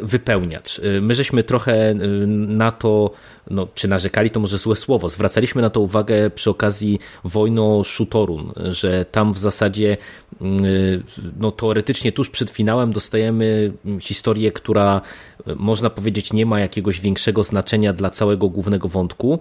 [0.01, 0.79] wypełniacz.
[0.79, 1.95] Y, my żeśmy trochę y,
[2.27, 3.11] na to,
[3.49, 7.83] no, czy narzekali, to może złe słowo, zwracaliśmy na to uwagę przy okazji wojny o
[7.83, 9.97] Shutorun, że tam w zasadzie
[11.39, 15.01] no, teoretycznie tuż przed finałem dostajemy historię, która
[15.55, 19.39] można powiedzieć nie ma jakiegoś większego znaczenia dla całego głównego wątku,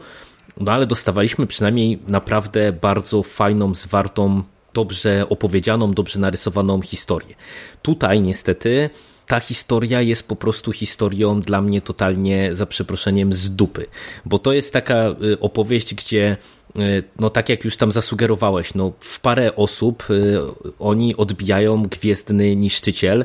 [0.60, 4.42] no ale dostawaliśmy przynajmniej naprawdę bardzo fajną, zwartą,
[4.74, 7.34] dobrze opowiedzianą, dobrze narysowaną historię.
[7.82, 8.90] Tutaj niestety
[9.26, 13.86] ta historia jest po prostu historią dla mnie totalnie, za przeproszeniem, z dupy.
[14.24, 16.36] Bo to jest taka y, opowieść, gdzie
[17.18, 20.06] no tak jak już tam zasugerowałeś, no w parę osób
[20.78, 23.24] oni odbijają Gwiezdny Niszczyciel,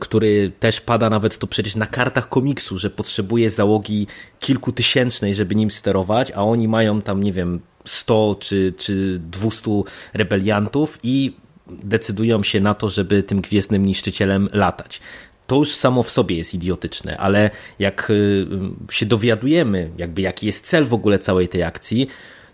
[0.00, 4.06] który też pada nawet to przecież na kartach komiksu, że potrzebuje załogi
[4.40, 9.70] kilkutysięcznej, żeby nim sterować, a oni mają tam, nie wiem, 100 czy, czy 200
[10.14, 11.32] rebeliantów i
[11.70, 15.00] decydują się na to, żeby tym gwiezdnym niszczycielem latać.
[15.46, 18.46] To już samo w sobie jest idiotyczne, ale jak y,
[18.90, 22.08] się dowiadujemy, jakby jaki jest cel w ogóle całej tej akcji,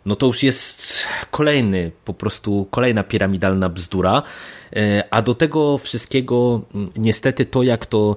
[0.06, 4.22] no to już jest kolejny, po prostu kolejna piramidalna bzdura.
[4.76, 6.60] Y, a do tego wszystkiego,
[6.96, 8.16] niestety, to jak to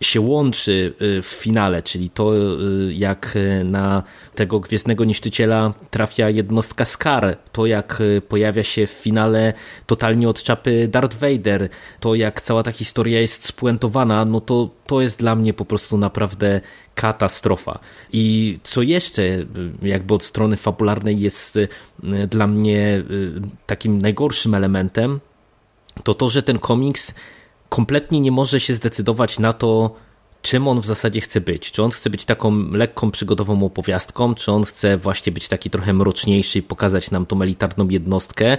[0.00, 4.02] się łączy y, w finale, czyli to y, jak y, na
[4.34, 9.52] tego Gwiezdnego Niszczyciela trafia jednostka Skar, to jak pojawia się w finale
[9.86, 11.68] totalnie od czapy Darth Vader,
[12.00, 15.98] to jak cała ta historia jest spuentowana, no to to jest dla mnie po prostu
[15.98, 16.60] naprawdę
[16.94, 17.78] katastrofa.
[18.12, 19.22] I co jeszcze
[19.82, 21.58] jakby od strony fabularnej jest
[22.28, 23.02] dla mnie
[23.66, 25.20] takim najgorszym elementem,
[26.04, 27.14] to to, że ten komiks
[27.70, 29.96] kompletnie nie może się zdecydować na to,
[30.42, 31.72] czym on w zasadzie chce być.
[31.72, 35.92] Czy on chce być taką lekką przygodową opowiastką, czy on chce właśnie być taki trochę
[35.92, 38.46] mroczniejszy i pokazać nam tą elitarną jednostkę.
[38.52, 38.58] E,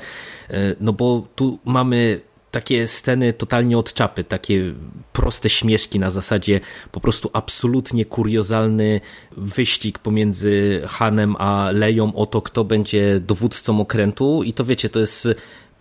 [0.79, 2.21] no bo tu mamy
[2.51, 4.73] takie sceny totalnie od czapy, takie
[5.13, 6.59] proste śmieszki na zasadzie
[6.91, 9.01] po prostu absolutnie kuriozalny
[9.37, 14.99] wyścig pomiędzy Hanem a Leją o to, kto będzie dowódcą okrętu i to wiecie, to
[14.99, 15.27] jest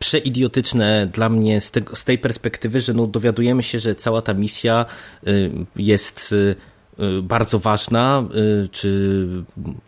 [0.01, 4.87] przeidiotyczne dla mnie z, z tej perspektywy, że no dowiadujemy się, że cała ta misja
[5.29, 6.57] y, jest y,
[7.01, 8.25] y, bardzo ważna,
[8.73, 9.27] czy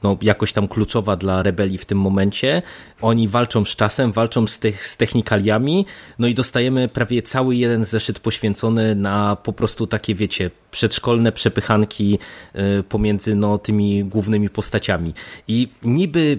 [0.03, 2.63] no jakoś tam kluczowa dla rebelii w tym momencie.
[3.01, 5.87] Oni walczą z czasem, walczą z, tych, z technikaliami,
[6.19, 12.19] no i dostajemy prawie cały jeden zeszyt poświęcony na po prostu takie, wiecie, przedszkolne przepychanki
[12.89, 15.15] pomiędzy no, tymi głównymi postaciami.
[15.49, 16.39] I niby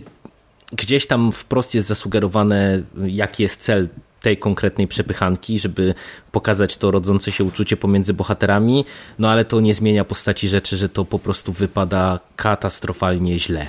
[0.71, 3.89] gdzieś tam wprost jest zasugerowane, jaki jest cel
[4.21, 5.93] tej konkretnej przepychanki, żeby
[6.31, 8.85] pokazać to rodzące się uczucie pomiędzy bohaterami,
[9.19, 13.67] no ale to nie zmienia postaci rzeczy, że to po prostu wypada katastrofalnie źle.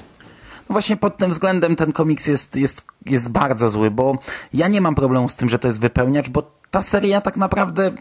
[0.69, 4.19] No właśnie pod tym względem ten komiks jest, jest, jest bardzo zły, bo
[4.55, 6.43] ja nie mam problemu z tym, że to jest wypełniacz, bo
[6.75, 7.93] ta seria tak naprawdę,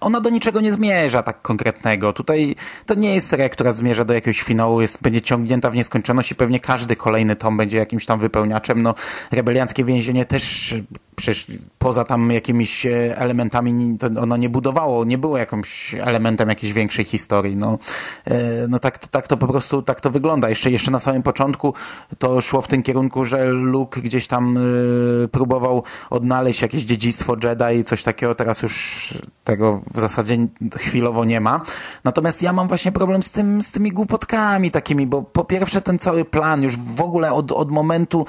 [0.00, 2.12] ona do niczego nie zmierza tak konkretnego.
[2.12, 6.30] Tutaj to nie jest seria, która zmierza do jakiegoś finału, jest, będzie ciągnięta w nieskończoność
[6.30, 8.82] i pewnie każdy kolejny tom będzie jakimś tam wypełniaczem.
[8.82, 8.94] No,
[9.30, 10.74] rebelianckie więzienie też
[11.20, 11.46] przecież
[11.78, 17.04] poza tam jakimiś e, elementami to ono nie budowało, nie było jakimś elementem jakiejś większej
[17.04, 17.56] historii.
[17.56, 17.78] No,
[18.24, 20.48] e, no tak, tak to po prostu tak to wygląda.
[20.48, 21.74] Jeszcze, jeszcze na samym początku
[22.18, 27.84] to szło w tym kierunku, że Luke gdzieś tam e, próbował odnaleźć jakieś dziedzictwo Jedi,
[27.84, 28.34] coś takiego.
[28.34, 30.36] Teraz już tego w zasadzie
[30.76, 31.60] chwilowo nie ma.
[32.04, 35.98] Natomiast ja mam właśnie problem z tym, z tymi głupotkami takimi, bo po pierwsze ten
[35.98, 38.26] cały plan już w ogóle od, od momentu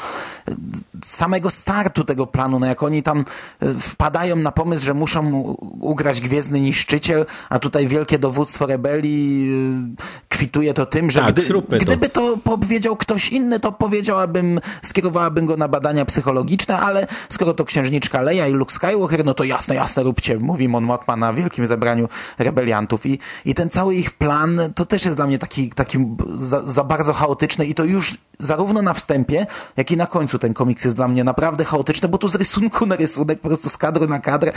[1.04, 3.26] samego startu tego planu, no jak oni tam
[3.60, 5.42] e, wpadają na pomysł, że muszą
[5.80, 9.52] ugrać Gwiezdny Niszczyciel, a tutaj wielkie dowództwo rebelii
[10.00, 11.44] e, kwituje to tym, że tak, gdy,
[11.80, 17.66] gdyby to powiedział ktoś inny, to powiedziałabym, skierowałabym go na badania psychologiczne, ale skoro to
[17.66, 21.68] księżniczka Leia i Luke Skywalker, no to jasne, jasne, róbcie, mówi Mon Mothma na wielkim
[21.68, 23.06] zebraniu rebeliantów.
[23.06, 25.98] I, i ten cały ich plan to też jest dla mnie taki, taki
[26.36, 30.54] za, za bardzo chaotyczny i to już zarówno na wstępie, jak i na końcu ten
[30.54, 33.78] komiks jest dla mnie naprawdę chaotyczny, bo tu z rysunku na rysunek, po prostu z
[33.78, 34.54] kadru na kadr e,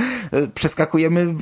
[0.55, 1.35] przeskakujemy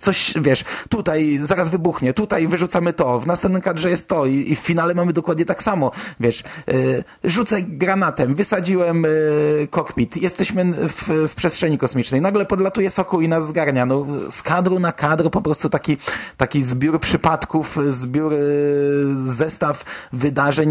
[0.00, 4.56] coś, wiesz, tutaj zaraz wybuchnie, tutaj wyrzucamy to, w następnym kadrze jest to i, i
[4.56, 11.28] w finale mamy dokładnie tak samo, wiesz, yy, rzucę granatem, wysadziłem yy, kokpit, jesteśmy w,
[11.28, 15.42] w przestrzeni kosmicznej, nagle podlatuje soku i nas zgarnia, no z kadru na kadr po
[15.42, 15.96] prostu taki,
[16.36, 18.34] taki zbiór przypadków, zbiór
[19.24, 20.70] zestaw wydarzeń,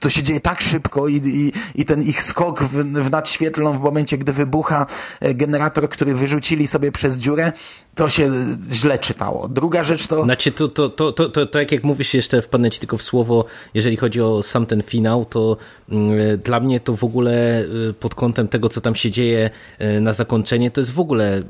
[0.00, 3.82] to się dzieje tak szybko i, i, i ten ich skok w, w nadświetlną w
[3.82, 4.86] momencie, gdy wybucha
[5.20, 7.52] e, generator, który wyrzucili sobie przez dziurę,
[7.94, 8.32] to się
[8.72, 9.48] źle czytało.
[9.48, 10.24] Druga rzecz to...
[10.24, 13.44] Znaczy, to, to, to, to, to, to jak, mówisz jeszcze, wpadnę ci tylko w słowo,
[13.74, 15.56] jeżeli chodzi o sam ten finał, to
[15.92, 19.50] y, dla mnie to w ogóle y, pod kątem tego, co tam się dzieje
[20.00, 21.42] na zakończenie, to jest w ogóle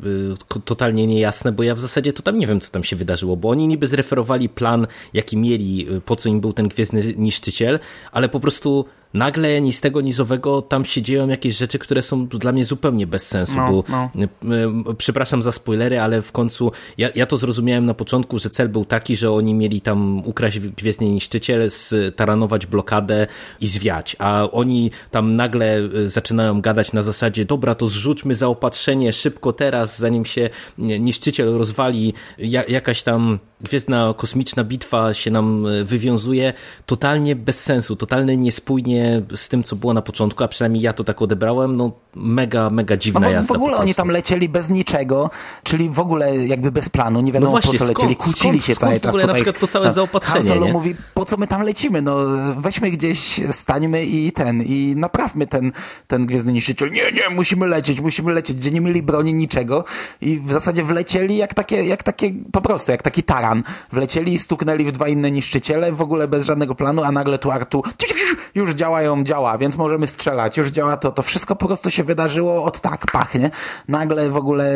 [0.65, 3.49] totalnie niejasne, bo ja w zasadzie to tam nie wiem, co tam się wydarzyło, bo
[3.49, 7.79] oni niby zreferowali plan, jaki mieli, po co im był ten Gwiezdny Niszczyciel,
[8.13, 11.79] ale po prostu nagle ni z tego, ni z owego tam się dzieją jakieś rzeczy,
[11.79, 14.95] które są dla mnie zupełnie bez sensu, no, bo no.
[14.99, 18.85] przepraszam za spoilery, ale w końcu ja, ja to zrozumiałem na początku, że cel był
[18.85, 23.27] taki, że oni mieli tam ukraść Gwiezdny Niszczyciel, staranować blokadę
[23.61, 29.13] i zwiać, a oni tam nagle e, zaczynają gadać na zasadzie, dobra, to zrzućmy zaopatrzenie
[29.13, 36.53] szybko teraz, zanim się Niszczyciel rozwali, ja, jakaś tam gwiezdna kosmiczna bitwa się nam wywiązuje,
[36.87, 40.93] totalnie bez sensu, totalnie niespójnie porównanie z tym, co było na początku, a przynajmniej ja
[40.93, 43.55] to tak odebrałem, no mega, mega dziwna no, jazda.
[43.55, 45.31] W ogóle oni tam lecieli bez niczego,
[45.63, 48.61] czyli w ogóle jakby bez planu, nie wiadomo no właśnie, po co lecieli, skąd, kłócili
[48.61, 49.09] się skąd cały w czas.
[49.09, 50.73] ogóle tutaj, na przykład to całe zaopatrzenie, nie?
[50.73, 52.17] mówi, po co my tam lecimy, no
[52.57, 55.73] weźmy gdzieś, stańmy i ten, i naprawmy ten,
[56.07, 56.91] ten Gwiezdny Niszczyciel.
[56.91, 59.85] Nie, nie, musimy lecieć, musimy lecieć, gdzie nie mieli broni, niczego
[60.21, 63.63] i w zasadzie wlecieli jak takie, jak takie, po prostu, jak taki taran.
[63.93, 67.51] Wlecieli i stuknęli w dwa inne niszczyciele, w ogóle bez żadnego planu, a nagle tu
[67.51, 67.83] Artu
[68.55, 72.65] już działają, działa, więc możemy strzelać, już działa to, to wszystko po prostu się wydarzyło
[72.65, 73.51] od tak, pachnie.
[73.89, 74.75] Nagle w ogóle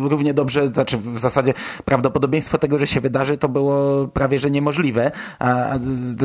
[0.00, 5.10] równie dobrze, znaczy w zasadzie prawdopodobieństwo tego, że się wydarzy, to było prawie, że niemożliwe.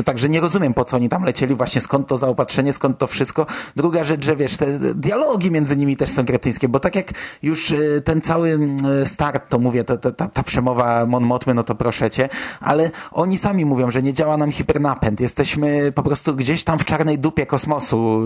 [0.04, 3.46] Także nie rozumiem, po co oni tam lecieli, właśnie skąd to zaopatrzenie, skąd to wszystko.
[3.76, 7.70] Druga rzecz, że wiesz, te dialogi między nimi też są kretyńskie, bo tak jak już
[7.70, 8.58] y, ten cały
[9.04, 12.28] start, to mówię, to, ta, ta przemowa Mon Motmy, no to proszę cię,
[12.60, 15.20] ale oni sami mówią, że nie działa nam hipernapęd.
[15.20, 18.22] Jesteśmy po prostu gdzieś tam w czarnej dupie kosmosu,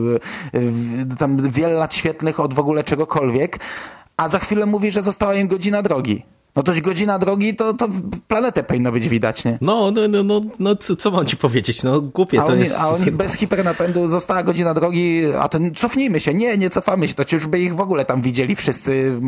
[0.55, 3.59] y, tam wiele lat świetlnych od w ogóle czegokolwiek,
[4.17, 6.23] a za chwilę mówi, że została im godzina drogi.
[6.57, 7.89] No toś godzina drogi, to, to
[8.29, 9.59] planetę powinno być widać, nie?
[9.61, 11.83] No, no, no, no, no co, co mam ci powiedzieć?
[11.83, 12.75] No głupie a to oni, jest.
[12.79, 17.15] A oni bez hipernapędu została godzina drogi, a ten cofnijmy się, nie, nie cofamy się,
[17.15, 19.21] to już by ich w ogóle tam widzieli wszyscy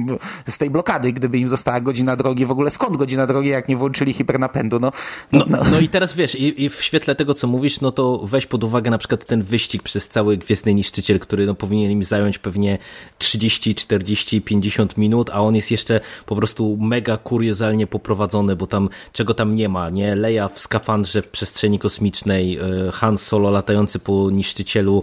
[0.47, 3.77] z tej blokady, gdyby im została godzina drogi, w ogóle skąd godzina drogi, jak nie
[3.77, 4.93] włączyli hipernapędu, no.
[5.33, 5.59] No, no.
[5.71, 8.65] no i teraz wiesz, i, i, w świetle tego, co mówisz, no to weź pod
[8.65, 12.79] uwagę na przykład ten wyścig przez cały Gwiezdny Niszczyciel, który no, powinien im zająć pewnie
[13.19, 18.89] 30, 40, 50 minut, a on jest jeszcze po prostu mega kuriozalnie poprowadzony, bo tam
[19.13, 20.15] czego tam nie ma, nie?
[20.15, 22.59] Leia w skafandrze w przestrzeni kosmicznej,
[22.93, 25.03] Han Solo latający po niszczycielu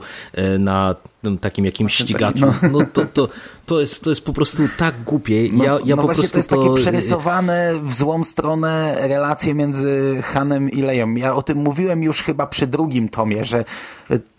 [0.59, 0.95] na
[1.41, 2.45] takim jakimś ścigaczu.
[2.45, 3.29] No, no to, to,
[3.65, 5.49] to, jest, to jest po prostu tak głupie.
[5.53, 6.57] No, ja, ja no po prostu to jest to...
[6.57, 11.15] takie przerysowane w złą stronę relacje między Hanem i Leją.
[11.15, 13.65] Ja o tym mówiłem już chyba przy drugim tomie, że,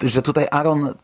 [0.05, 0.95] że tutaj Aaron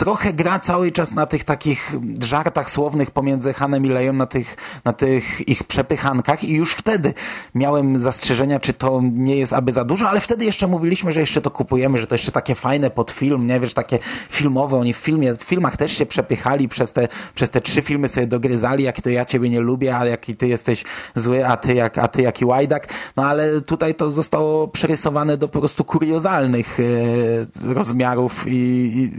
[0.00, 4.56] trochę gra cały czas na tych takich żartach słownych pomiędzy Hanem i Leją, na tych,
[4.84, 6.44] na tych ich przepychankach.
[6.44, 7.14] I już wtedy
[7.54, 11.40] miałem zastrzeżenia, czy to nie jest aby za dużo, ale wtedy jeszcze mówiliśmy, że jeszcze
[11.40, 13.60] to kupujemy, że to jeszcze takie fajne pod film, nie?
[13.60, 13.98] Wiesz, takie
[14.30, 18.08] filmowe, oni w filmie, w filmach też się przepychali przez te, przez te trzy filmy
[18.08, 20.84] sobie dogryzali, jak to ja ciebie nie lubię, a jaki ty jesteś
[21.14, 25.48] zły, a ty, jak, a ty jaki łajdak, no ale tutaj to zostało przerysowane do
[25.48, 29.10] po prostu kuriozalnych e, rozmiarów i, i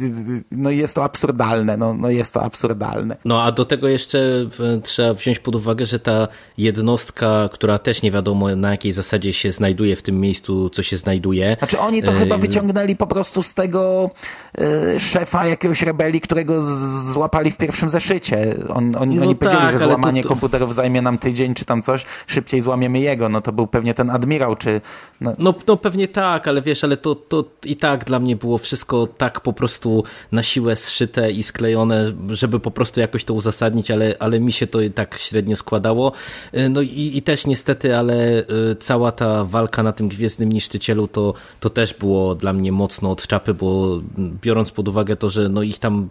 [0.52, 3.18] no jest to absurdalne, no, no jest to absurdalne.
[3.26, 4.20] No a do tego jeszcze
[4.84, 9.52] trzeba wziąć pod uwagę, że ta jednostka, która też nie wiadomo na jakiej zasadzie się
[9.52, 11.56] znajduje w tym miejscu, co się znajduje.
[11.60, 14.12] Znaczy oni to chyba wyciągnęli po prostu z tego
[14.96, 16.62] y, szefa jakiegoś rebelii, którego
[17.12, 18.56] złapali w pierwszym zeszycie.
[18.70, 20.30] On, on, no oni tak, powiedzieli, że złamanie to...
[20.30, 23.30] komputerów zajmie nam tydzień czy tam coś, szybciej złamiemy jego.
[23.30, 24.82] No to był pewnie ten admirał, czy...
[25.22, 28.58] No, no, no pewnie tak, ale wiesz, ale to, to i tak dla mnie było
[28.58, 33.92] wszystko tak po prostu na siłę zszyte i sklejone, żeby po prostu jakoś to uzasadnić,
[33.92, 36.12] ale, ale mi się to tak średnio składało.
[36.70, 38.44] No i, i też niestety, ale
[38.80, 43.28] cała ta walka na tym Gwiezdnym Niszczycielu to, to też było dla mnie mocno od
[43.28, 44.02] czapy, bo
[44.42, 46.10] biorąc pod uwagę to, że no ich tam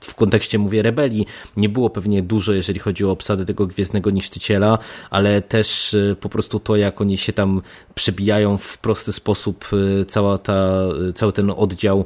[0.00, 4.78] w kontekście, mówię, rebelii nie było pewnie dużo, jeżeli chodzi o obsadę tego Gwiezdnego Niszczyciela,
[5.10, 7.62] ale też po prostu to, jak oni się tam
[7.94, 9.68] przebijają w prosty sposób,
[10.08, 10.70] cała ta,
[11.14, 12.04] cały ten oddział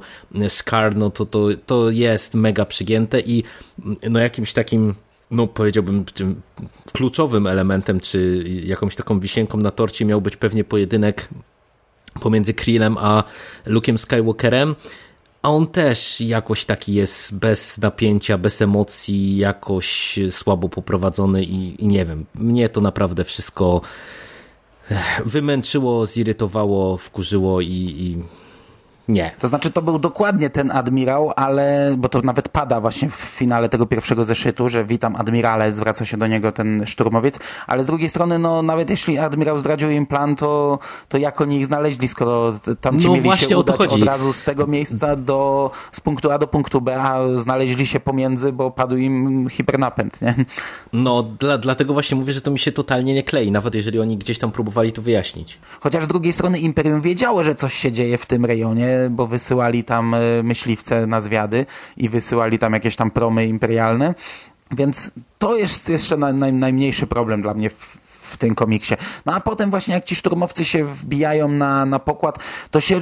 [0.48, 3.44] Scar, no to, to, to jest mega przygięte i
[4.11, 4.94] no jakimś takim
[5.31, 6.42] no powiedziałbym tym
[6.92, 11.29] kluczowym elementem, czy jakąś taką wisienką na torcie miał być pewnie pojedynek
[12.20, 13.25] pomiędzy Krillem a
[13.66, 14.75] Luke'em Skywalkerem,
[15.42, 21.87] a on też jakoś taki jest bez napięcia, bez emocji, jakoś słabo poprowadzony i, i
[21.87, 23.81] nie wiem, mnie to naprawdę wszystko
[25.25, 28.22] wymęczyło, zirytowało, wkurzyło i, i
[29.09, 29.31] nie.
[29.38, 33.69] To znaczy, to był dokładnie ten admirał, ale, bo to nawet pada właśnie w finale
[33.69, 38.09] tego pierwszego zeszytu, że witam admirale, zwraca się do niego ten szturmowiec, ale z drugiej
[38.09, 42.55] strony, no nawet jeśli admirał zdradził im plan, to, to jak oni ich znaleźli, skoro
[42.81, 46.38] tam ci no mieli się udać od razu z tego miejsca do, z punktu A
[46.38, 50.35] do punktu B, a znaleźli się pomiędzy, bo padł im hipernapęd, nie?
[50.93, 54.17] No, dla, dlatego właśnie mówię, że to mi się totalnie nie klei, nawet jeżeli oni
[54.17, 55.59] gdzieś tam próbowali to wyjaśnić.
[55.81, 59.85] Chociaż z drugiej strony Imperium wiedziało, że coś się dzieje w tym rejonie, bo wysyłali
[59.85, 64.14] tam e, myśliwce na zwiady i wysyłali tam jakieś tam promy imperialne.
[64.76, 67.98] Więc to jest jeszcze naj, naj, najmniejszy problem dla mnie w,
[68.33, 68.95] w tym komiksie.
[69.27, 72.38] No a potem właśnie jak ci szturmowcy się wbijają na, na pokład,
[72.71, 73.01] to się,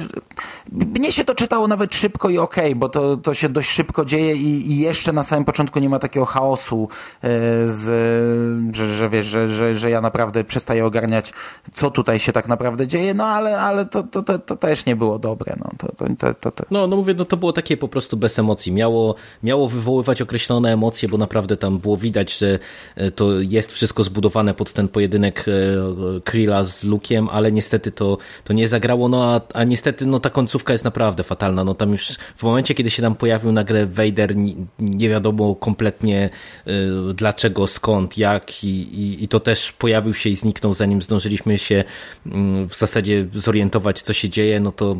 [0.71, 4.05] mnie się to czytało nawet szybko i okej, okay, bo to, to się dość szybko
[4.05, 6.89] dzieje i, i jeszcze na samym początku nie ma takiego chaosu,
[7.23, 7.29] e,
[7.69, 11.33] z, że, że wiesz, że, że, że ja naprawdę przestaję ogarniać,
[11.73, 14.95] co tutaj się tak naprawdę dzieje, no ale, ale to, to, to, to też nie
[14.95, 16.63] było dobre, no to, to, to, to.
[16.71, 20.73] No, no mówię, no to było takie po prostu bez emocji, miało, miało wywoływać określone
[20.73, 22.59] emocje, bo naprawdę tam było widać, że
[22.95, 28.17] e, to jest wszystko zbudowane pod ten pojedynek e, Krilla z Lukiem, ale niestety to,
[28.43, 31.91] to nie zagrało, no a, a niestety no ta końcówka jest naprawdę fatalna, no tam
[31.91, 36.29] już w momencie, kiedy się tam pojawił nagle Vader, nie, nie wiadomo kompletnie
[36.67, 41.57] y, dlaczego, skąd, jak i, i, i, to też pojawił się i zniknął zanim zdążyliśmy
[41.57, 42.29] się y,
[42.69, 44.97] w zasadzie zorientować, co się dzieje, no to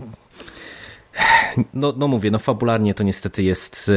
[1.73, 3.91] no, no mówię, no fabularnie to niestety jest,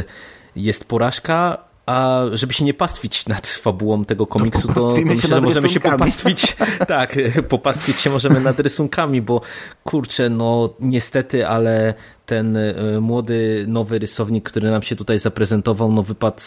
[0.56, 5.40] jest porażka, a żeby się nie pastwić nad fabułą tego komiksu, to, to myślę, że
[5.40, 6.56] możemy się popastwić.
[6.88, 7.16] tak,
[7.48, 9.40] popastwić się możemy nad rysunkami, bo
[9.84, 11.94] kurczę, no niestety, ale
[12.26, 16.40] ten e, młody, nowy rysownik, który nam się tutaj zaprezentował, no wypadł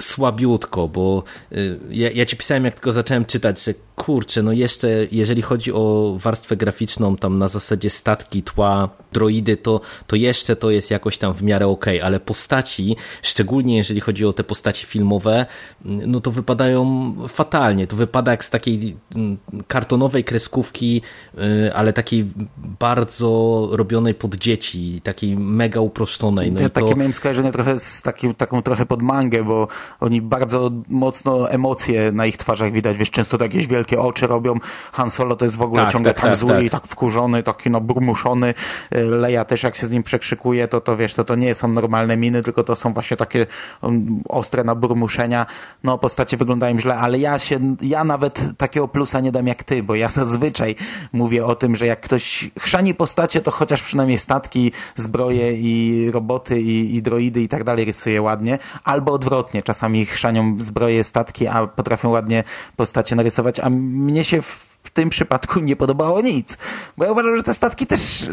[0.00, 1.22] słabiutko, bo
[1.52, 1.56] e,
[1.90, 6.16] ja, ja ci pisałem, jak tylko zacząłem czytać, że kurczę, no jeszcze jeżeli chodzi o
[6.18, 11.34] warstwę graficzną, tam na zasadzie statki, tła, droidy, to, to jeszcze to jest jakoś tam
[11.34, 15.46] w miarę ok, ale postaci, szczególnie jeżeli chodzi o te postaci filmowe,
[15.84, 17.86] no to wypadają fatalnie.
[17.86, 21.02] To wypada jak z takiej mm, kartonowej kreskówki,
[21.38, 22.26] e, ale takiej
[22.56, 26.52] bardzo robionej pod dzieci takiej mega uproszczonej.
[26.52, 29.68] No ja takie miałem skojarzenie trochę z taki, taką trochę pod mangę, bo
[30.00, 34.54] oni bardzo mocno emocje na ich twarzach widać, wiesz, często to jakieś wielkie oczy robią.
[34.92, 36.64] Han Solo to jest w ogóle tak, ciągle tak, tak, tak zły tak.
[36.64, 38.54] i tak wkurzony, taki no burmuszony.
[38.90, 42.16] Leia też jak się z nim przekrzykuje, to to wiesz, to to nie są normalne
[42.16, 43.46] miny, tylko to są właśnie takie
[43.82, 45.46] um, ostre naburmuszenia.
[45.84, 49.82] No postacie wyglądają źle, ale ja się, ja nawet takiego plusa nie dam jak ty,
[49.82, 50.74] bo ja zazwyczaj
[51.12, 56.60] mówię o tym, że jak ktoś chrzani postacie, to chociaż przynajmniej statki zbroje i roboty
[56.60, 61.66] i, i droidy i tak dalej rysuje ładnie, albo odwrotnie, czasami chrzanią zbroje, statki, a
[61.66, 62.44] potrafią ładnie
[62.76, 66.58] postacie narysować, a mnie się w tym przypadku nie podobało nic.
[66.96, 68.26] Bo ja uważam, że te statki też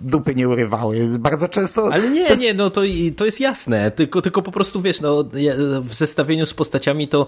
[0.00, 1.18] dupy nie urywały.
[1.18, 1.92] Bardzo często...
[1.92, 2.80] Ale nie, nie, no to,
[3.16, 3.90] to jest jasne.
[3.90, 5.24] Tylko, tylko po prostu, wiesz, no,
[5.80, 7.26] w zestawieniu z postaciami to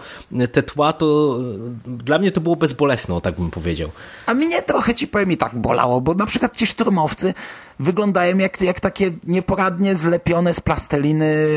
[0.52, 1.38] te tła to
[1.86, 3.90] dla mnie to było bezbolesne, tak bym powiedział.
[4.26, 7.34] A mnie trochę, ci powiem, i tak bolało, bo na przykład ci szturmowcy
[7.78, 11.48] wyglądają jak, jak takie nieporadnie zlepione z plasteliny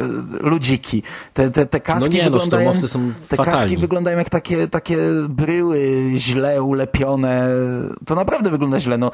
[0.00, 1.02] e, ludziki.
[1.34, 2.74] Te, te, te kaski no nie, no, wyglądają...
[2.82, 3.60] No, są te fatalni.
[3.60, 4.96] kaski wyglądają jak takie, takie
[5.28, 5.78] bryły
[6.16, 7.48] źle ulepione.
[8.06, 8.98] To naprawdę wygląda źle.
[8.98, 9.10] No,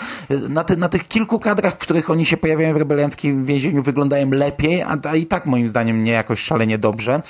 [0.48, 4.30] na, ty, na tych kilku kadrach, w których oni się pojawiają w rebelianckim więzieniu, wyglądają
[4.30, 7.22] lepiej, a, a i tak moim zdaniem nie jakoś szalenie dobrze.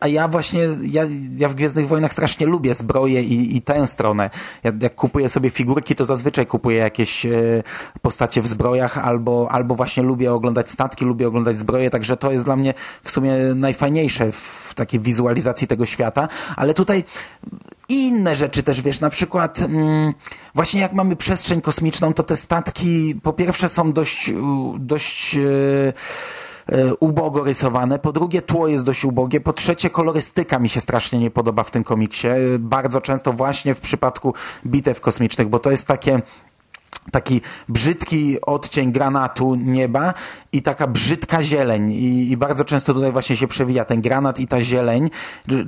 [0.00, 1.02] A ja właśnie, ja,
[1.36, 4.30] ja w Gwiezdnych Wojnach strasznie lubię zbroję i, i tę stronę.
[4.62, 7.62] Ja, jak kupuję sobie figurki, to zazwyczaj kupuję jakieś e,
[8.22, 12.44] postacie w zbrojach, albo, albo właśnie lubię oglądać statki, lubię oglądać zbroje, także to jest
[12.44, 16.28] dla mnie w sumie najfajniejsze w takiej wizualizacji tego świata.
[16.56, 17.04] Ale tutaj
[17.88, 20.14] i inne rzeczy też, wiesz, na przykład mm,
[20.54, 24.32] właśnie jak mamy przestrzeń kosmiczną, to te statki po pierwsze są dość,
[24.78, 30.80] dość e, ubogo rysowane, po drugie tło jest dość ubogie, po trzecie kolorystyka mi się
[30.80, 34.34] strasznie nie podoba w tym komiksie, bardzo często właśnie w przypadku
[34.66, 36.22] bitew kosmicznych, bo to jest takie
[37.10, 40.14] taki brzydki odcień granatu nieba
[40.52, 44.46] i taka brzydka zieleń I, i, bardzo często tutaj właśnie się przewija ten granat i
[44.46, 45.10] ta zieleń.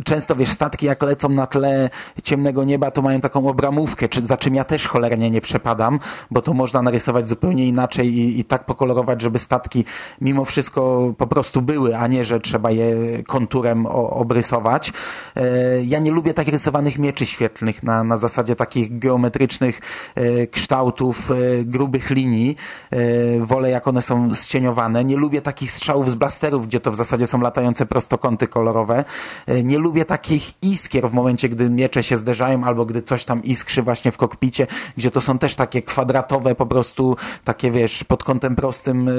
[0.05, 1.91] Często wiesz, statki jak lecą na tle
[2.23, 5.99] ciemnego nieba, to mają taką obramówkę, czy, za czym ja też cholernie nie przepadam,
[6.31, 9.85] bo to można narysować zupełnie inaczej i, i tak pokolorować, żeby statki
[10.21, 14.93] mimo wszystko po prostu były, a nie, że trzeba je konturem o, obrysować.
[15.37, 15.43] E,
[15.85, 19.81] ja nie lubię tak rysowanych mieczy świetlnych na, na zasadzie takich geometrycznych
[20.15, 22.57] e, kształtów E, grubych linii.
[22.91, 25.05] E, wolę jak one są zcieniowane.
[25.05, 29.05] Nie lubię takich strzałów z blasterów, gdzie to w zasadzie są latające prostokąty kolorowe.
[29.47, 33.43] E, nie lubię takich iskier w momencie, gdy miecze się zderzają albo gdy coś tam
[33.43, 34.67] iskrzy właśnie w kokpicie,
[34.97, 39.11] gdzie to są też takie kwadratowe po prostu, takie wiesz, pod kątem prostym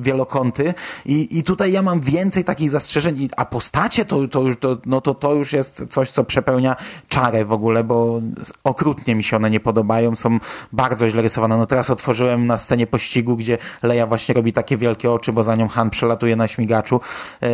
[0.00, 0.74] wielokąty.
[1.06, 5.14] I, i tutaj ja mam więcej takich zastrzeżeń, a postacie to, to, to, no to,
[5.14, 6.76] to już jest coś, co przepełnia
[7.08, 8.20] czarę w ogóle, bo
[8.64, 10.38] okrutnie mi się one nie podobają, są
[10.72, 11.56] bardzo źle rysowana.
[11.56, 15.56] No teraz otworzyłem na scenie pościgu, gdzie Leia właśnie robi takie wielkie oczy, bo za
[15.56, 17.00] nią Han przelatuje na śmigaczu.
[17.42, 17.48] Yy,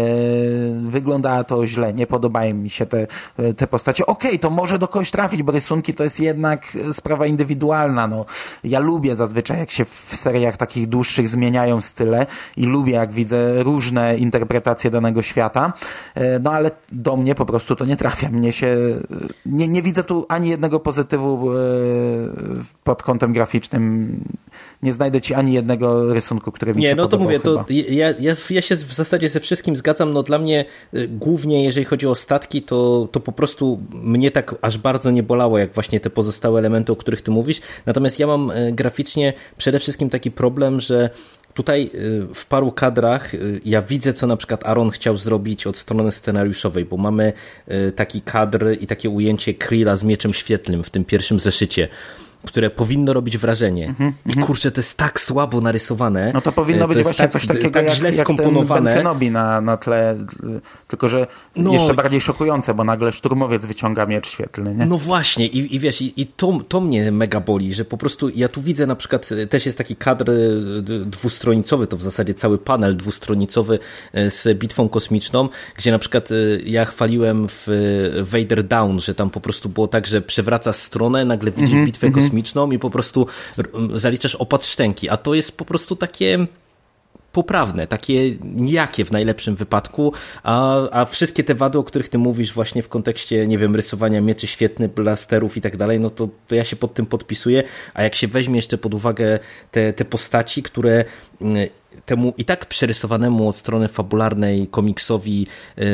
[0.80, 3.06] wygląda to źle, nie podobają mi się te,
[3.56, 4.06] te postacie.
[4.06, 8.06] Okej, okay, to może do kogoś trafić, bo rysunki to jest jednak sprawa indywidualna.
[8.06, 8.24] No,
[8.64, 12.26] ja lubię zazwyczaj, jak się w seriach takich dłuższych zmieniają style
[12.56, 15.72] i lubię, jak widzę różne interpretacje danego świata,
[16.16, 18.28] yy, no ale do mnie po prostu to nie trafia.
[18.28, 18.76] Mnie się,
[19.46, 21.60] nie, nie widzę tu ani jednego pozytywu yy,
[22.84, 24.24] pod kątem graficznym.
[24.82, 27.64] Nie znajdę ci ani jednego rysunku, który mi nie, się no to mówię, chyba.
[27.64, 30.12] to ja, ja, ja się w zasadzie ze wszystkim zgadzam.
[30.12, 34.54] No dla mnie y, głównie, jeżeli chodzi o statki, to, to po prostu mnie tak
[34.62, 37.60] aż bardzo nie bolało, jak właśnie te pozostałe elementy, o których ty mówisz.
[37.86, 41.10] Natomiast ja mam y, graficznie przede wszystkim taki problem, że
[41.54, 43.32] Tutaj y, w paru kadrach
[43.64, 47.32] ja widzę, co na przykład Aaron chciał zrobić od strony scenariuszowej, bo mamy
[47.96, 51.88] taki kadr i takie ujęcie Krilla z mieczem świetlnym w tym pierwszym zeszycie
[52.46, 53.84] które powinno robić wrażenie.
[53.84, 54.40] Mm -hmm.
[54.40, 56.30] I kurczę, to jest tak słabo narysowane.
[56.34, 58.90] No to powinno to być właśnie tak, coś takiego tak jak, źle jak skomponowane.
[58.90, 60.18] ten Kenobi na, na tle,
[60.88, 61.26] tylko że
[61.56, 64.74] no, jeszcze bardziej szokujące, bo nagle szturmowiec wyciąga miecz świetlny.
[64.74, 64.86] Nie?
[64.86, 68.28] No właśnie i, i wiesz, i, i to, to mnie mega boli, że po prostu
[68.28, 70.32] ja tu widzę na przykład, też jest taki kadr
[71.06, 73.78] dwustronicowy, to w zasadzie cały panel dwustronicowy
[74.12, 76.34] e, z bitwą kosmiczną, gdzie na przykład e,
[76.64, 77.66] ja chwaliłem w
[78.22, 81.86] Vader Down, że tam po prostu było tak, że przewraca stronę, nagle widzisz mm -hmm,
[81.86, 82.22] bitwę mm -hmm.
[82.22, 83.26] kosmiczną kosmiczną i po prostu
[83.94, 86.46] zaliczasz opad szczęki, a to jest po prostu takie
[87.32, 90.12] poprawne, takie nijakie w najlepszym wypadku,
[90.42, 94.20] a, a wszystkie te wady, o których ty mówisz właśnie w kontekście, nie wiem, rysowania
[94.20, 97.62] mieczy świetnych, blasterów i tak dalej, no to, to ja się pod tym podpisuję,
[97.94, 99.38] a jak się weźmie jeszcze pod uwagę
[99.70, 101.04] te, te postaci, które
[102.06, 105.86] temu i tak przerysowanemu od strony fabularnej komiksowi yy,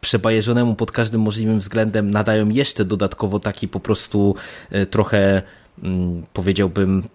[0.00, 4.34] przebajeżonemu pod każdym możliwym względem nadają jeszcze dodatkowo taki po prostu
[4.70, 5.42] e, trochę
[5.82, 7.08] mm, powiedziałbym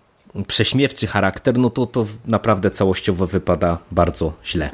[0.47, 4.69] prześmiewczy charakter, no to to naprawdę całościowo wypada bardzo źle.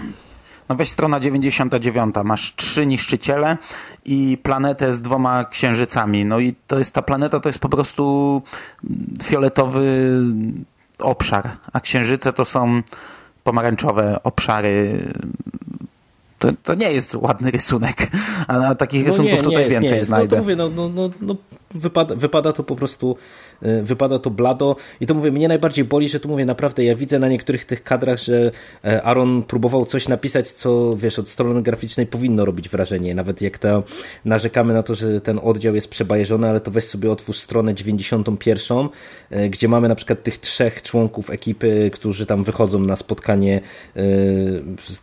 [0.69, 3.57] No weź strona 99, masz trzy niszczyciele
[4.05, 6.25] i planetę z dwoma księżycami.
[6.25, 8.41] No i to jest ta planeta, to jest po prostu
[9.23, 10.17] fioletowy
[10.99, 12.81] obszar, a księżyce to są
[13.43, 15.03] pomarańczowe obszary
[16.41, 18.07] to, to nie jest ładny rysunek,
[18.47, 20.35] a takich no rysunków nie, tutaj nie jest, więcej znajdę.
[20.35, 21.35] No to mówię, no, no, no, no
[21.73, 23.17] wypada, wypada to po prostu
[23.65, 24.75] Y, wypada to blado.
[25.01, 27.83] I to mówię, mnie najbardziej boli, że tu mówię naprawdę, ja widzę na niektórych tych
[27.83, 28.51] kadrach, że
[28.85, 33.57] e, Aaron próbował coś napisać, co wiesz, od strony graficznej powinno robić wrażenie, nawet jak
[33.57, 33.83] to
[34.25, 38.89] narzekamy na to, że ten oddział jest przebajeżony, ale to weź sobie otwórz stronę 91,
[39.29, 43.61] e, gdzie mamy na przykład tych trzech członków ekipy, którzy tam wychodzą na spotkanie
[43.95, 44.01] e,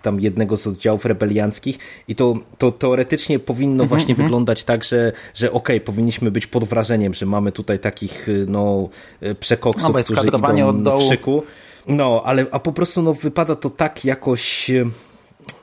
[0.03, 1.79] tam jednego z oddziałów rebelianckich.
[2.09, 4.27] I to, to teoretycznie powinno mhm, właśnie mhm.
[4.27, 8.89] wyglądać tak, że, że okej, okay, powinniśmy być pod wrażeniem, że mamy tutaj takich no,
[9.21, 11.01] e, przekoksów, no, którzy idą od dołu.
[11.01, 11.43] w szyku.
[11.87, 14.85] No, ale a po prostu no, wypada to tak jakoś e,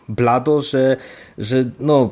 [0.10, 0.98] blado, że,
[1.38, 2.12] że no,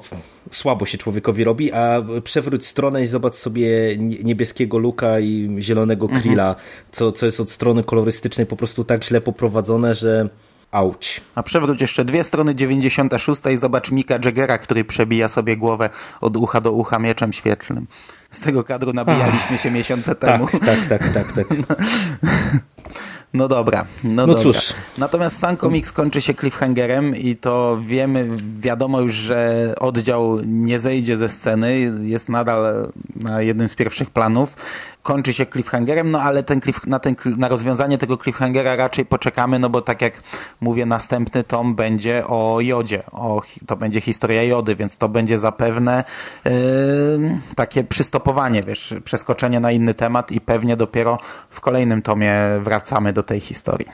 [0.51, 6.49] słabo się człowiekowi robi, a przewróć stronę i zobacz sobie niebieskiego luka i zielonego krilla,
[6.49, 6.65] mhm.
[6.91, 10.29] co, co jest od strony kolorystycznej po prostu tak źle poprowadzone, że
[10.73, 11.21] Auć.
[11.35, 15.89] A przewróć jeszcze dwie strony 96 i zobacz Mika Jaggera, który przebija sobie głowę
[16.21, 17.87] od ucha do ucha mieczem świetlnym.
[18.31, 20.47] Z tego kadru nabijaliśmy się miesiące temu.
[20.47, 20.59] Tak,
[20.89, 21.47] tak, tak, tak.
[21.67, 21.77] tak.
[23.33, 24.43] No dobra, no, no dobra.
[24.43, 24.73] cóż.
[24.97, 31.17] Natomiast sam komiks kończy się cliffhangerem i to wiemy, wiadomo już, że oddział nie zejdzie
[31.17, 34.55] ze sceny, jest nadal na jednym z pierwszych planów
[35.03, 39.59] kończy się cliffhangerem, no ale ten cliff, na, ten, na rozwiązanie tego cliffhangera raczej poczekamy,
[39.59, 40.23] no bo tak jak
[40.61, 46.03] mówię, następny tom będzie o jodzie, o, to będzie historia jody, więc to będzie zapewne
[46.45, 46.51] yy,
[47.55, 51.17] takie przystopowanie, wiesz, przeskoczenie na inny temat i pewnie dopiero
[51.49, 53.87] w kolejnym tomie wracamy do tej historii.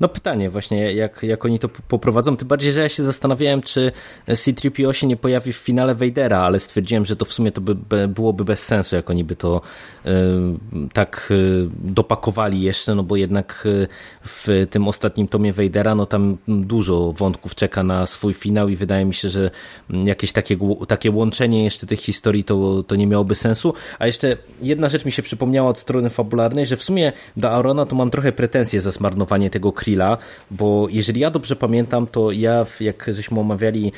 [0.00, 3.92] No pytanie właśnie, jak, jak oni to poprowadzą, tym bardziej, że ja się zastanawiałem, czy
[4.26, 8.08] C-3PO się nie pojawi w finale Vadera, ale stwierdziłem, że to w sumie to by,
[8.08, 9.60] byłoby bez sensu, jak oni by to
[10.04, 10.47] yy,
[10.92, 13.88] tak y, dopakowali jeszcze, no bo jednak y,
[14.24, 19.04] w tym ostatnim tomie Vadera, no tam dużo wątków czeka na swój finał i wydaje
[19.04, 19.50] mi się, że
[19.90, 20.56] jakieś takie,
[20.88, 23.74] takie łączenie jeszcze tych historii to, to nie miałoby sensu.
[23.98, 27.86] A jeszcze jedna rzecz mi się przypomniała od strony fabularnej, że w sumie do Arona
[27.86, 30.18] to mam trochę pretensje za zmarnowanie tego Krilla,
[30.50, 33.92] bo jeżeli ja dobrze pamiętam, to ja, jak żeśmy omawiali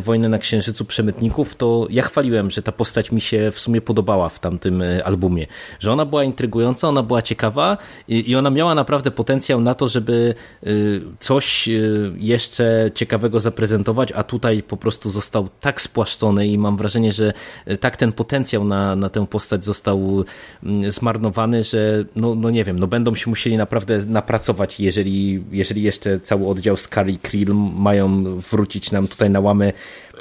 [0.00, 4.28] Wojnę na Księżycu Przemytników, to ja chwaliłem, że ta postać mi się w sumie podobała
[4.28, 5.46] w tamtym albumie,
[5.80, 7.76] że że ona była intrygująca, ona była ciekawa
[8.08, 10.34] i, i ona miała naprawdę potencjał na to, żeby
[10.66, 16.76] y, coś y, jeszcze ciekawego zaprezentować, a tutaj po prostu został tak spłaszczony i mam
[16.76, 17.32] wrażenie, że
[17.80, 20.24] tak ten potencjał na, na tę postać został
[20.62, 25.82] mm, zmarnowany, że no, no nie wiem, no będą się musieli naprawdę napracować, jeżeli, jeżeli
[25.82, 29.72] jeszcze cały oddział Scary Krill mają wrócić nam tutaj na łamy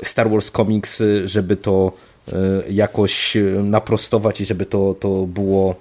[0.04, 1.92] Star Wars Comics, żeby to
[2.70, 5.76] jakoś naprostować i żeby to, to było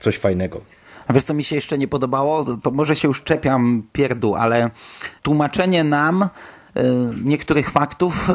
[0.00, 0.60] coś fajnego.
[1.06, 2.44] A wiesz, co mi się jeszcze nie podobało?
[2.62, 4.70] To może się już czepiam pierdu, ale
[5.22, 6.28] tłumaczenie nam E,
[7.24, 8.30] niektórych faktów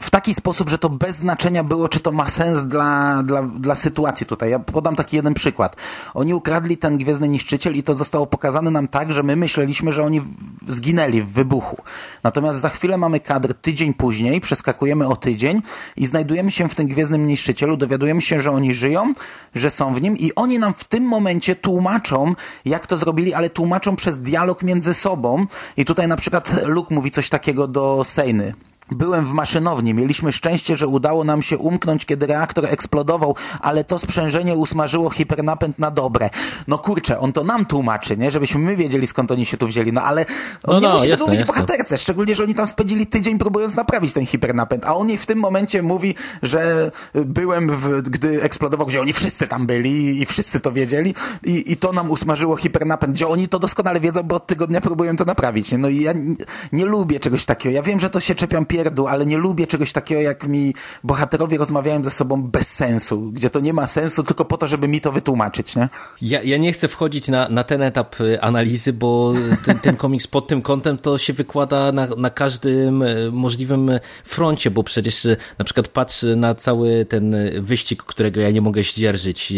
[0.00, 3.74] w taki sposób, że to bez znaczenia było, czy to ma sens dla, dla, dla
[3.74, 4.50] sytuacji tutaj.
[4.50, 5.76] Ja podam taki jeden przykład.
[6.14, 10.04] Oni ukradli ten Gwiezdny Niszczyciel i to zostało pokazane nam tak, że my myśleliśmy, że
[10.04, 10.20] oni
[10.68, 11.76] zginęli w wybuchu.
[12.22, 15.62] Natomiast za chwilę mamy kadr tydzień później, przeskakujemy o tydzień
[15.96, 19.12] i znajdujemy się w tym Gwiezdnym Niszczycielu, dowiadujemy się, że oni żyją,
[19.54, 22.34] że są w nim i oni nam w tym momencie tłumaczą,
[22.64, 27.10] jak to zrobili, ale tłumaczą przez dialog między sobą i tutaj na przykład Luke mówi
[27.10, 28.69] coś takiego do do Sejny.
[28.90, 29.94] Byłem w maszynowni.
[29.94, 35.78] Mieliśmy szczęście, że udało nam się umknąć, kiedy reaktor eksplodował, ale to sprzężenie usmażyło hipernapęd
[35.78, 36.30] na dobre.
[36.68, 38.30] No kurczę, on to nam tłumaczy, nie?
[38.30, 39.92] Żebyśmy my wiedzieli, skąd oni się tu wzięli.
[39.92, 40.26] No ale
[40.64, 43.38] on no, nie no, musi jasne, tego mówić bohaterce, szczególnie, że oni tam spędzili tydzień
[43.38, 48.42] próbując naprawić ten hipernapęd, a on jej w tym momencie mówi, że byłem, w, gdy
[48.42, 51.14] eksplodował, gdzie oni wszyscy tam byli i wszyscy to wiedzieli
[51.44, 55.16] i, i to nam usmażyło hipernapęd, gdzie oni to doskonale wiedzą, bo od tygodnia próbują
[55.16, 55.72] to naprawić.
[55.72, 55.78] Nie?
[55.78, 56.34] No i ja nie,
[56.72, 57.74] nie lubię czegoś takiego.
[57.74, 60.74] Ja wiem, że to się czepiam pier pierdół, ale nie lubię czegoś takiego, jak mi
[61.04, 64.88] bohaterowie rozmawiają ze sobą bez sensu, gdzie to nie ma sensu tylko po to, żeby
[64.88, 65.88] mi to wytłumaczyć, nie?
[66.22, 69.32] Ja, ja nie chcę wchodzić na, na ten etap y, analizy, bo
[69.64, 73.90] ten, ten komiks pod tym kątem to się wykłada na, na każdym y, możliwym
[74.24, 78.82] froncie, bo przecież y, na przykład patrz na cały ten wyścig, którego ja nie mogę
[78.82, 79.52] zdzierżyć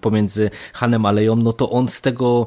[0.00, 2.46] pomiędzy Hanem a Leją, no to on z tego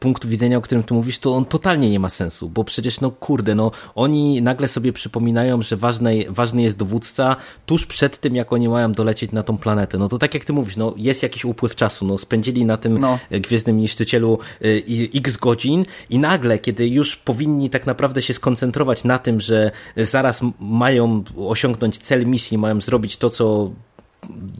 [0.00, 3.10] punktu widzenia, o którym tu mówisz, to on totalnie nie ma sensu, bo przecież no
[3.10, 8.36] kurde, no oni nagle sobie przypominają przypominają, że ważny, ważny jest dowódca tuż przed tym,
[8.36, 9.98] jak oni mają dolecieć na tą planetę.
[9.98, 12.98] No to tak jak ty mówisz, no jest jakiś upływ czasu, no spędzili na tym
[12.98, 13.18] no.
[13.30, 14.82] Gwiezdnym Niszczycielu y,
[15.14, 20.40] x godzin i nagle, kiedy już powinni tak naprawdę się skoncentrować na tym, że zaraz
[20.60, 23.70] mają osiągnąć cel misji, mają zrobić to, co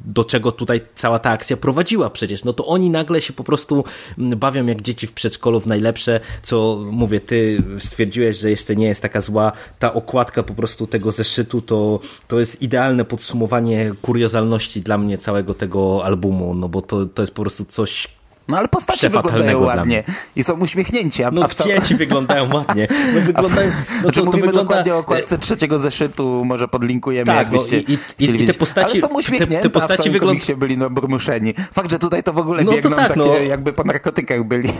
[0.04, 2.44] do czego tutaj cała ta akcja prowadziła przecież.
[2.44, 3.84] No to oni nagle się po prostu
[4.18, 9.02] bawią jak dzieci w przedszkolu w najlepsze, co mówię, ty stwierdziłeś, że jeszcze nie jest
[9.02, 9.52] taka zła.
[9.78, 15.54] Ta okładka po prostu tego zeszytu to, to jest idealne podsumowanie kuriozalności dla mnie całego
[15.54, 18.17] tego albumu, no bo to, to jest po prostu coś
[18.48, 20.04] no ale postacie wyglądają ładnie
[20.36, 21.24] i są uśmiechnięci.
[21.24, 22.88] A, no a dzieci wyglądają ładnie.
[23.14, 24.62] No, wyglądają, no znaczy, to, mówimy to wygląda...
[24.62, 28.90] dokładnie o okładce trzeciego zeszytu, może podlinkujemy, tak, jakbyście no, i, i, i, te postaci,
[28.92, 30.56] Ale są uśmiechnięci, te, te postaci a w wygląda...
[30.56, 31.54] byli no, brmuszeni.
[31.72, 33.38] Fakt, że tutaj to w ogóle no, biegną tak, takie, no.
[33.38, 34.72] jakby po narkotykach byli.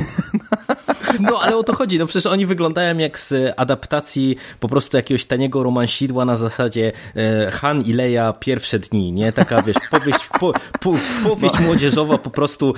[1.20, 5.24] No ale o to chodzi, no przecież oni wyglądają jak z adaptacji po prostu jakiegoś
[5.24, 9.32] taniego romansidła na zasadzie e, Han i Leia pierwsze dni, nie?
[9.32, 10.92] Taka wiesz, powieść, po, po,
[11.24, 11.66] powieść no.
[11.66, 12.74] młodzieżowa po prostu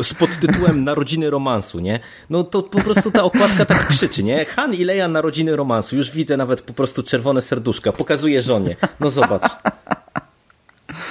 [0.00, 2.00] e, z podtytułem Narodziny romansu, nie?
[2.30, 4.44] No to po prostu ta okładka tak krzyczy, nie?
[4.44, 9.10] Han i Leia Narodziny romansu, już widzę nawet po prostu czerwone serduszka, pokazuje żonie, no
[9.10, 9.42] zobacz.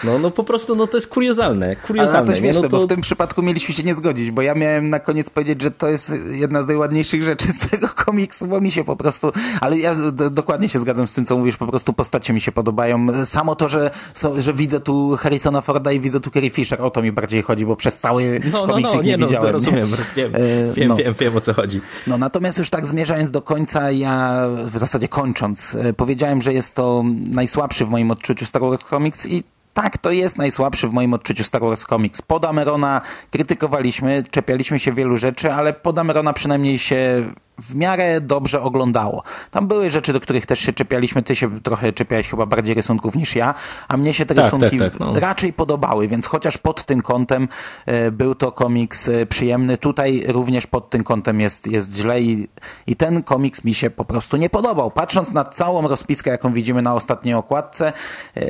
[0.03, 1.75] No, no po prostu no to jest kuriozalne.
[1.75, 2.77] kuriozalne Ale to śmieszne, no to...
[2.77, 5.71] bo w tym przypadku mieliśmy się nie zgodzić, bo ja miałem na koniec powiedzieć, że
[5.71, 9.31] to jest jedna z najładniejszych rzeczy z tego komiksu, bo mi się po prostu,
[9.61, 9.93] ale ja
[10.31, 13.25] dokładnie się zgadzam z tym, co mówisz, po prostu postacie mi się podobają.
[13.25, 13.91] Samo to, że,
[14.37, 17.65] że widzę tu Harrisona Forda i widzę tu Carrie Fisher, o to mi bardziej chodzi,
[17.65, 19.51] bo przez cały no, no, komiks no, ich nie, nie no, widziałem.
[19.51, 20.95] rozumiem, wiem, e, wiem, no.
[20.95, 21.81] wiem, wiem o co chodzi.
[22.07, 26.75] No natomiast już tak zmierzając do końca, ja w zasadzie kończąc, e, powiedziałem, że jest
[26.75, 29.43] to najsłabszy w moim odczuciu Star Wars Comics i
[29.81, 32.21] tak, to jest najsłabszy w moim odczuciu Star Wars Comics.
[32.21, 33.01] Pod Amerona
[33.31, 37.23] krytykowaliśmy, czepialiśmy się wielu rzeczy, ale pod Amerona przynajmniej się
[37.57, 39.23] w miarę dobrze oglądało.
[39.51, 41.23] Tam były rzeczy, do których też się czepialiśmy.
[41.23, 43.55] Ty się trochę czepiałeś chyba bardziej rysunków niż ja,
[43.87, 45.19] a mnie się te tak, rysunki tak, tak, no.
[45.19, 47.47] raczej podobały, więc chociaż pod tym kątem
[47.85, 52.47] e, był to komiks e, przyjemny, tutaj również pod tym kątem jest, jest źle i,
[52.87, 54.91] i ten komiks mi się po prostu nie podobał.
[54.91, 57.93] Patrząc na całą rozpiskę, jaką widzimy na ostatniej okładce,
[58.37, 58.41] e,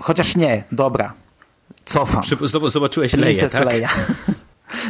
[0.00, 1.12] Chociaż nie, dobra.
[1.84, 2.22] Cofam.
[2.68, 3.64] Zobaczyłeś Leję, tak?
[3.64, 3.88] Leia.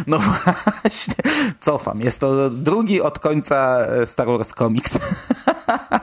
[0.06, 1.14] No właśnie,
[1.61, 2.00] cofam.
[2.00, 4.98] Jest to drugi od końca e, Star Wars Comics.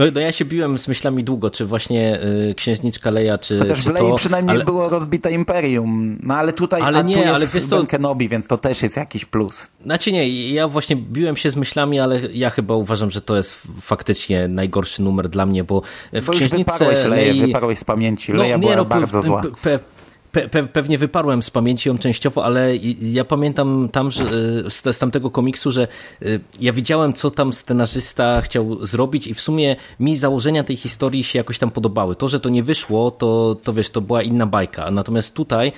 [0.00, 2.20] No, no ja się biłem z myślami długo, czy właśnie
[2.50, 4.64] y, księżniczka Leia, czy Chociaż czy w Lei to, przynajmniej ale...
[4.64, 6.18] było rozbite Imperium.
[6.22, 7.86] No ale tutaj ale nie, tu jest ale wiesz to...
[7.86, 9.68] Kenobi, więc to też jest jakiś plus.
[9.84, 13.56] Znaczy nie, ja właśnie biłem się z myślami, ale ja chyba uważam, że to jest
[13.80, 15.82] faktycznie najgorszy numer dla mnie, bo
[16.12, 17.40] w bo księżniczce wyparłeś Leję, Lei...
[17.46, 18.32] wyparłeś z pamięci.
[18.32, 19.42] Leia no, była no, bardzo zła.
[20.32, 24.24] Pe pe pewnie wyparłem z pamięci ją częściowo, ale ja pamiętam tam, że,
[24.70, 25.88] z, z tamtego komiksu, że
[26.60, 31.38] ja widziałem, co tam scenarzysta chciał zrobić i w sumie mi założenia tej historii się
[31.38, 32.16] jakoś tam podobały.
[32.16, 34.90] To, że to nie wyszło, to, to wiesz, to była inna bajka.
[34.90, 35.72] Natomiast tutaj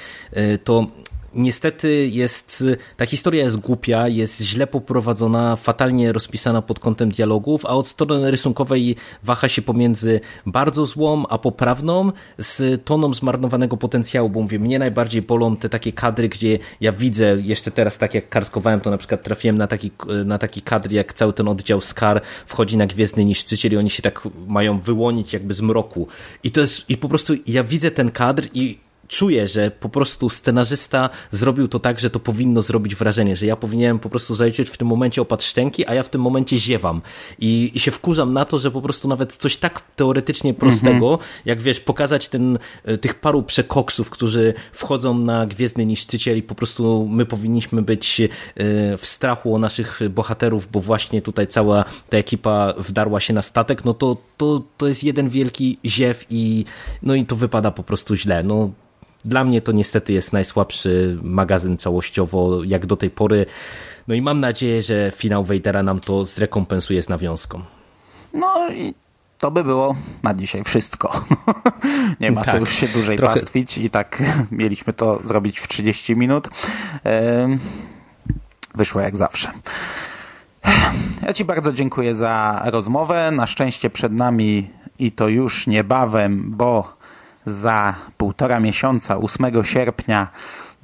[0.65, 0.87] to
[1.35, 2.64] niestety jest,
[2.97, 8.30] ta historia jest głupia, jest źle poprowadzona, fatalnie rozpisana pod kątem dialogów, a od strony
[8.30, 14.78] rysunkowej waha się pomiędzy bardzo złą, a poprawną, z toną zmarnowanego potencjału, bo mówię, mnie
[14.78, 18.99] najbardziej bolą te takie kadry, gdzie ja widzę, jeszcze teraz tak jak kartkowałem, to na
[18.99, 19.91] przykład trafiłem na taki,
[20.24, 24.03] na taki kadr, jak cały ten oddział Skar wchodzi na Gwiezdny Niszczyciel i oni się
[24.03, 26.09] tak mają wyłonić jakby z mroku.
[26.45, 28.78] I to jest, i po prostu ja widzę ten kadr i
[29.13, 33.57] czuję, że po prostu scenarzysta zrobił to tak, że to powinno zrobić wrażenie, że ja
[33.57, 37.03] powinienem po prostu zajrzeć w tym momencie opad szczęki, a ja w tym momencie ziewam.
[37.39, 41.19] I, i się wkurzam na to, że po prostu nawet coś tak teoretycznie prostego, mm
[41.19, 41.43] -hmm.
[41.45, 46.55] jak wiesz, pokazać ten, e, tych paru przekoksów, którzy wchodzą na Gwiezdny Niszczyciel i po
[46.55, 48.29] prostu my powinniśmy być e,
[48.97, 53.85] w strachu o naszych bohaterów, bo właśnie tutaj cała ta ekipa wdarła się na statek,
[53.85, 56.65] no to, to, to jest jeden wielki ziew i
[57.03, 58.43] no i to wypada po prostu źle.
[58.43, 58.71] No
[59.25, 63.47] dla mnie to niestety jest najsłabszy magazyn całościowo jak do tej pory.
[64.09, 67.62] No i mam nadzieję, że finał Wejdera nam to zrekompensuje z nawiązką.
[68.35, 68.95] No i
[69.39, 71.25] to by było na dzisiaj wszystko.
[72.20, 73.35] Nie ma tak, co już się dłużej trochę...
[73.35, 76.49] pastwić i tak mieliśmy to zrobić w 30 minut.
[78.75, 79.53] Wyszło jak zawsze.
[81.27, 83.31] Ja Ci bardzo dziękuję za rozmowę.
[83.31, 86.97] Na szczęście przed nami i to już niebawem, bo
[87.47, 90.28] za półtora miesiąca, 8 sierpnia,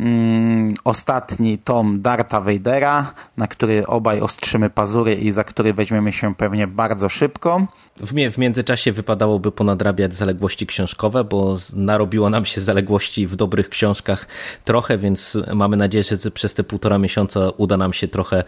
[0.01, 6.35] mm, ostatni tom Darta Vadera, na który obaj ostrzymy pazury i za który weźmiemy się
[6.35, 7.67] pewnie bardzo szybko.
[8.01, 14.27] W, w międzyczasie wypadałoby ponadrabiać zaległości książkowe, bo narobiło nam się zaległości w dobrych książkach
[14.65, 18.45] trochę, więc mamy nadzieję, że przez te półtora miesiąca uda nam się trochę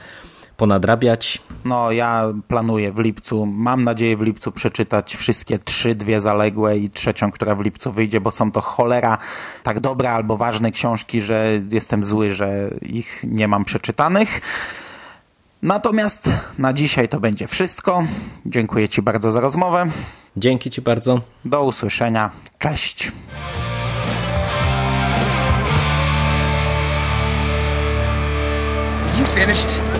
[0.60, 1.42] ponadrabiać?
[1.64, 6.90] No, ja planuję w lipcu, mam nadzieję w lipcu przeczytać wszystkie trzy, dwie zaległe i
[6.90, 9.18] trzecią, która w lipcu wyjdzie, bo są to cholera
[9.62, 14.40] tak dobre albo ważne książki, że jestem zły, że ich nie mam przeczytanych.
[15.62, 18.02] Natomiast na dzisiaj to będzie wszystko.
[18.46, 19.86] Dziękuję Ci bardzo za rozmowę.
[20.36, 21.20] Dzięki Ci bardzo.
[21.44, 22.30] Do usłyszenia.
[22.58, 23.12] Cześć.
[29.18, 29.99] You finished?